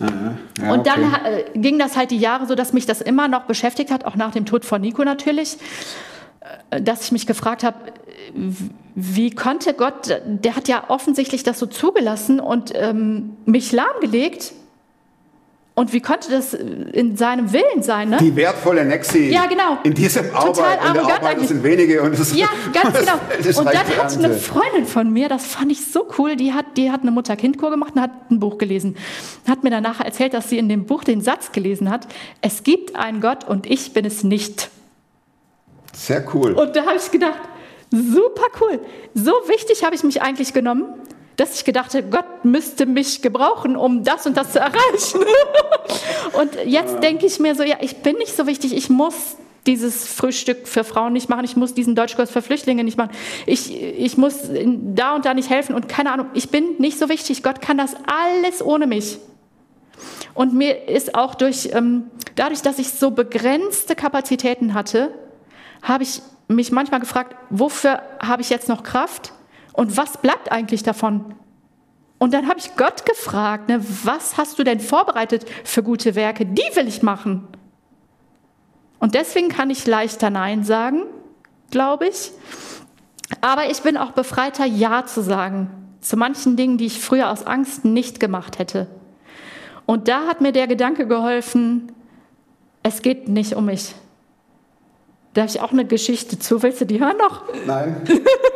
Ja, 0.01 0.73
und 0.73 0.87
dann 0.87 1.05
okay. 1.05 1.45
äh, 1.55 1.59
ging 1.59 1.79
das 1.79 1.97
halt 1.97 2.11
die 2.11 2.19
Jahre 2.19 2.47
so, 2.47 2.55
dass 2.55 2.73
mich 2.73 2.87
das 2.87 3.01
immer 3.01 3.29
noch 3.29 3.43
beschäftigt 3.43 3.91
hat, 3.91 4.05
auch 4.05 4.15
nach 4.15 4.33
dem 4.33 4.47
Tod 4.47 4.65
von 4.65 4.81
Nico 4.81 5.03
natürlich, 5.05 5.59
äh, 6.71 6.81
dass 6.81 7.03
ich 7.03 7.13
mich 7.13 7.27
gefragt 7.27 7.65
habe, 7.65 7.77
wie 8.95 9.31
konnte 9.31 9.75
Gott, 9.75 10.21
der 10.27 10.57
hat 10.57 10.69
ja 10.69 10.85
offensichtlich 10.89 11.43
das 11.43 11.59
so 11.59 11.67
zugelassen 11.67 12.41
und 12.41 12.73
ähm, 12.75 13.37
mich 13.45 13.73
lahmgelegt. 13.73 14.53
Und 15.79 15.93
wie 15.93 16.01
konnte 16.01 16.29
das 16.29 16.55
in 16.55 17.17
seinem 17.17 17.53
Willen 17.53 17.85
sein? 17.85 18.09
Ne? 18.09 18.17
Die 18.21 18.35
wertvolle 18.35 18.85
Nexi. 18.85 19.29
Ja, 19.29 19.47
genau. 19.47 19.79
In 19.85 19.95
diesem 19.95 20.25
Total 20.25 20.77
Arbeit, 20.77 20.87
in 20.89 20.93
der 20.95 21.03
Arbeit 21.05 21.25
eigentlich. 21.25 21.49
sind 21.51 21.63
wenige 21.63 22.03
und 22.03 22.19
es 22.19 22.37
Ja, 22.37 22.49
ganz 22.73 22.99
genau. 22.99 23.61
Und 23.61 23.65
dann 23.65 23.77
reiche 23.77 24.03
hat 24.03 24.19
eine. 24.19 24.35
Freundin 24.35 24.87
von 24.87 25.13
mir, 25.13 25.29
das 25.29 25.47
fand 25.47 25.71
ich 25.71 25.87
so 25.87 26.09
cool, 26.19 26.35
die 26.35 26.53
hat, 26.53 26.77
die 26.77 26.91
hat 26.91 27.03
eine 27.03 27.13
Mutter-Kind-Kur 27.13 27.71
gemacht 27.71 27.93
und 27.95 28.03
hat 28.03 28.11
ein 28.29 28.41
Buch 28.41 28.59
gelesen. 28.59 28.97
Hat 29.47 29.63
mir 29.63 29.71
danach 29.71 30.01
erzählt, 30.01 30.35
dass 30.35 30.51
sie 30.51 30.59
in 30.59 30.69
dem 30.69 30.85
Buch 30.85 31.05
den 31.05 31.21
Satz 31.21 31.53
gelesen 31.53 31.91
hat, 31.91 32.09
es 32.41 32.65
gibt 32.65 32.97
einen 32.97 33.21
Gott 33.21 33.47
und 33.47 33.71
ich 33.71 33.93
bin 33.93 34.05
es 34.05 34.25
nicht. 34.25 34.71
Sehr 35.93 36.25
cool. 36.35 36.55
Und 36.55 36.75
da 36.75 36.87
habe 36.87 36.97
ich 36.97 37.09
gedacht, 37.09 37.39
super 37.93 38.49
cool. 38.61 38.81
So 39.15 39.31
wichtig 39.47 39.85
habe 39.85 39.95
ich 39.95 40.03
mich 40.03 40.23
eigentlich 40.23 40.53
genommen, 40.53 40.87
dass 41.39 41.55
ich 41.55 41.65
gedacht 41.65 41.95
habe, 41.95 42.09
Gott 42.09 42.45
müsste 42.45 42.85
mich 42.85 43.23
gebrauchen, 43.23 43.77
um 43.77 44.03
das 44.03 44.27
und 44.27 44.37
das 44.37 44.53
zu 44.53 44.59
erreichen. 44.59 45.21
und 46.33 46.51
jetzt 46.67 47.01
denke 47.01 47.27
ich 47.27 47.39
mir 47.39 47.55
so, 47.55 47.63
ja, 47.63 47.77
ich 47.81 47.99
bin 47.99 48.17
nicht 48.17 48.37
so 48.37 48.49
wichtig, 48.49 48.77
ich 48.77 48.91
muss 48.91 49.37
dieses 49.65 50.09
Frühstück 50.09 50.67
für 50.67 50.83
Frauen 50.83 51.13
nicht 51.13 51.29
machen, 51.29 51.45
ich 51.45 51.55
muss 51.55 51.75
diesen 51.75 51.95
Deutschkurs 51.95 52.33
für 52.33 52.43
Flüchtlinge 52.43 52.83
nicht 52.83 52.99
machen, 52.99 53.13
ich, 53.47 53.73
ich 53.73 54.17
muss 54.17 54.35
da 54.51 55.15
und 55.15 55.27
da 55.27 55.35
nicht 55.35 55.49
helfen 55.49 55.77
und 55.77 55.89
keine 55.89 56.11
Ahnung, 56.11 56.27
ich 56.35 56.51
bin 56.51 56.75
nicht 56.79 56.99
so 56.99 57.09
wichtig, 57.09 57.45
Gott 57.45 57.61
kann 57.61 57.79
das 57.79 57.95
alles 58.07 58.61
ohne 58.61 58.89
mich. 58.89 59.19
Und 60.35 60.55
mir 60.55 60.89
ist 60.89 61.15
auch 61.15 61.37
durch, 61.37 61.71
ähm, 61.73 62.11
dadurch, 62.35 62.63
dass 62.63 62.81
ich 62.81 62.91
so 62.91 63.13
begrenzte 63.13 63.95
Kapazitäten 63.95 64.75
hatte, 64.75 65.15
habe 65.83 66.03
ich 66.03 66.21
mich 66.49 66.73
manchmal 66.73 66.99
gefragt, 66.99 67.37
wofür 67.51 68.03
habe 68.21 68.43
ich 68.43 68.51
jetzt 68.51 68.69
noch 68.69 68.83
Kraft 68.83 69.33
und 69.79 69.97
was 69.97 70.19
bleibt 70.19 70.51
eigentlich 70.51 70.83
davon? 70.83 71.37
Und 72.19 72.35
dann 72.35 72.49
habe 72.49 72.59
ich 72.59 72.75
Gott 72.75 73.07
gefragt, 73.07 73.69
ne, 73.69 73.81
was 74.03 74.37
hast 74.37 74.59
du 74.59 74.65
denn 74.65 74.81
vorbereitet 74.81 75.47
für 75.63 75.85
gute 75.85 76.17
Werke? 76.17 76.45
Die 76.45 76.75
will 76.75 76.89
ich 76.89 77.05
machen. 77.05 77.47
Und 78.99 79.15
deswegen 79.15 79.51
kann 79.51 79.71
ich 79.71 79.87
leichter 79.87 80.31
Nein 80.31 80.65
sagen, 80.65 81.05
glaube 81.71 82.09
ich. 82.09 82.33
Aber 83.41 83.71
ich 83.71 83.81
bin 83.83 83.97
auch 83.97 84.11
befreiter, 84.11 84.67
Ja 84.67 85.07
zu 85.07 85.23
sagen 85.23 85.71
zu 86.01 86.17
manchen 86.17 86.57
Dingen, 86.57 86.77
die 86.77 86.87
ich 86.87 87.01
früher 87.01 87.31
aus 87.31 87.47
Angst 87.47 87.85
nicht 87.85 88.19
gemacht 88.19 88.59
hätte. 88.59 88.89
Und 89.87 90.09
da 90.09 90.27
hat 90.27 90.41
mir 90.41 90.51
der 90.51 90.67
Gedanke 90.67 91.07
geholfen, 91.07 91.93
es 92.83 93.01
geht 93.03 93.29
nicht 93.29 93.55
um 93.55 93.67
mich. 93.67 93.95
Da 95.35 95.43
habe 95.43 95.51
ich 95.51 95.61
auch 95.61 95.71
eine 95.71 95.85
Geschichte 95.85 96.39
zu. 96.39 96.65
Willst 96.65 96.81
du 96.81 96.85
die 96.85 96.99
hören 96.99 97.17
noch? 97.17 97.45
Nein. 97.65 98.03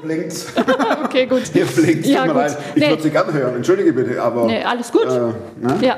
Hier 0.00 0.08
blinkt's. 0.08 0.46
okay, 1.04 1.26
gut. 1.26 1.42
Hier 1.52 1.66
blinkt's. 1.66 2.08
Ja, 2.08 2.24
Tut 2.24 2.34
mir 2.34 2.40
leid. 2.40 2.58
Ich 2.74 2.82
Nee. 2.82 2.88
würde 2.90 3.02
sie 3.02 3.10
gerne 3.10 3.32
hören. 3.32 3.56
Entschuldige 3.56 3.92
bitte, 3.92 4.22
aber. 4.22 4.46
Nee, 4.46 4.62
alles 4.62 4.92
gut. 4.92 5.06
Äh, 5.06 5.18
ne? 5.60 5.78
Ja, 5.80 5.96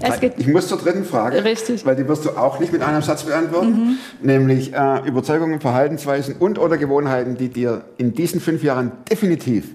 es 0.00 0.20
geht. 0.20 0.34
Ich 0.38 0.46
muss 0.48 0.68
zur 0.68 0.78
dritten 0.78 1.04
Frage. 1.04 1.42
Richtig. 1.44 1.82
Mhm. 1.84 1.88
Weil 1.88 1.96
die 1.96 2.08
wirst 2.08 2.24
du 2.24 2.30
auch 2.30 2.58
nicht 2.58 2.72
mit 2.72 2.82
einem 2.82 3.02
Satz 3.02 3.24
beantworten. 3.24 3.98
Nämlich 4.22 4.72
äh, 4.74 5.06
Überzeugungen, 5.06 5.60
Verhaltensweisen 5.60 6.36
und 6.38 6.58
oder 6.58 6.76
Gewohnheiten, 6.76 7.36
die 7.36 7.48
dir 7.48 7.84
in 7.96 8.14
diesen 8.14 8.40
fünf 8.40 8.62
Jahren 8.62 8.92
definitiv 9.10 9.74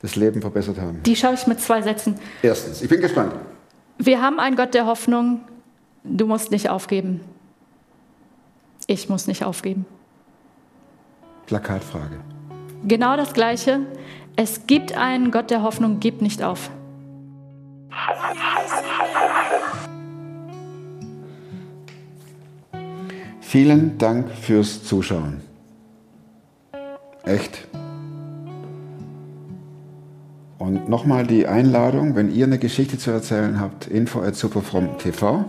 das 0.00 0.16
Leben 0.16 0.40
verbessert 0.40 0.78
haben. 0.80 1.00
Die 1.04 1.14
schaue 1.16 1.34
ich 1.34 1.46
mit 1.46 1.60
zwei 1.60 1.80
Sätzen. 1.80 2.16
Erstens, 2.42 2.82
ich 2.82 2.88
bin 2.88 3.00
gespannt. 3.00 3.32
Wir 3.98 4.20
haben 4.20 4.40
einen 4.40 4.56
Gott 4.56 4.74
der 4.74 4.86
Hoffnung. 4.86 5.40
Du 6.04 6.26
musst 6.26 6.50
nicht 6.50 6.68
aufgeben. 6.68 7.20
Ich 8.88 9.08
muss 9.08 9.28
nicht 9.28 9.44
aufgeben. 9.44 9.86
Plakatfrage. 11.46 12.16
Genau 12.84 13.16
das 13.16 13.32
Gleiche. 13.32 13.80
Es 14.34 14.66
gibt 14.66 14.96
einen 14.96 15.30
Gott 15.30 15.50
der 15.50 15.62
Hoffnung, 15.62 16.00
gib 16.00 16.22
nicht 16.22 16.42
auf. 16.42 16.70
Vielen 23.40 23.98
Dank 23.98 24.30
fürs 24.30 24.82
Zuschauen. 24.82 25.42
Echt. 27.24 27.68
Und 30.58 30.88
nochmal 30.88 31.26
die 31.26 31.46
Einladung, 31.46 32.16
wenn 32.16 32.34
ihr 32.34 32.46
eine 32.46 32.58
Geschichte 32.58 32.96
zu 32.96 33.10
erzählen 33.10 33.60
habt, 33.60 33.86
info 33.86 34.22
at 34.22 34.36
superfromtv. 34.36 35.44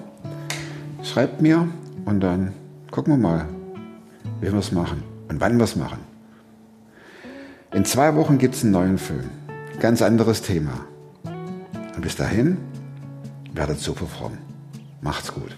Schreibt 1.01 1.41
mir 1.41 1.67
und 2.05 2.19
dann 2.19 2.51
gucken 2.91 3.13
wir 3.13 3.17
mal, 3.17 3.45
wie 4.41 4.51
wir 4.51 4.59
es 4.59 4.71
machen 4.71 5.03
und 5.29 5.39
wann 5.39 5.57
wir 5.57 5.63
es 5.63 5.75
machen. 5.75 6.12
In 7.73 7.85
zwei 7.85 8.15
Wochen 8.15 8.37
gibt 8.37 8.53
es 8.53 8.61
einen 8.61 8.71
neuen 8.71 8.97
Film. 8.99 9.31
Ganz 9.79 10.03
anderes 10.03 10.43
Thema. 10.43 10.85
Und 11.95 12.01
bis 12.01 12.15
dahin, 12.15 12.57
werdet 13.51 13.79
super 13.79 14.05
fromm. 14.05 14.37
Macht's 15.01 15.33
gut. 15.33 15.57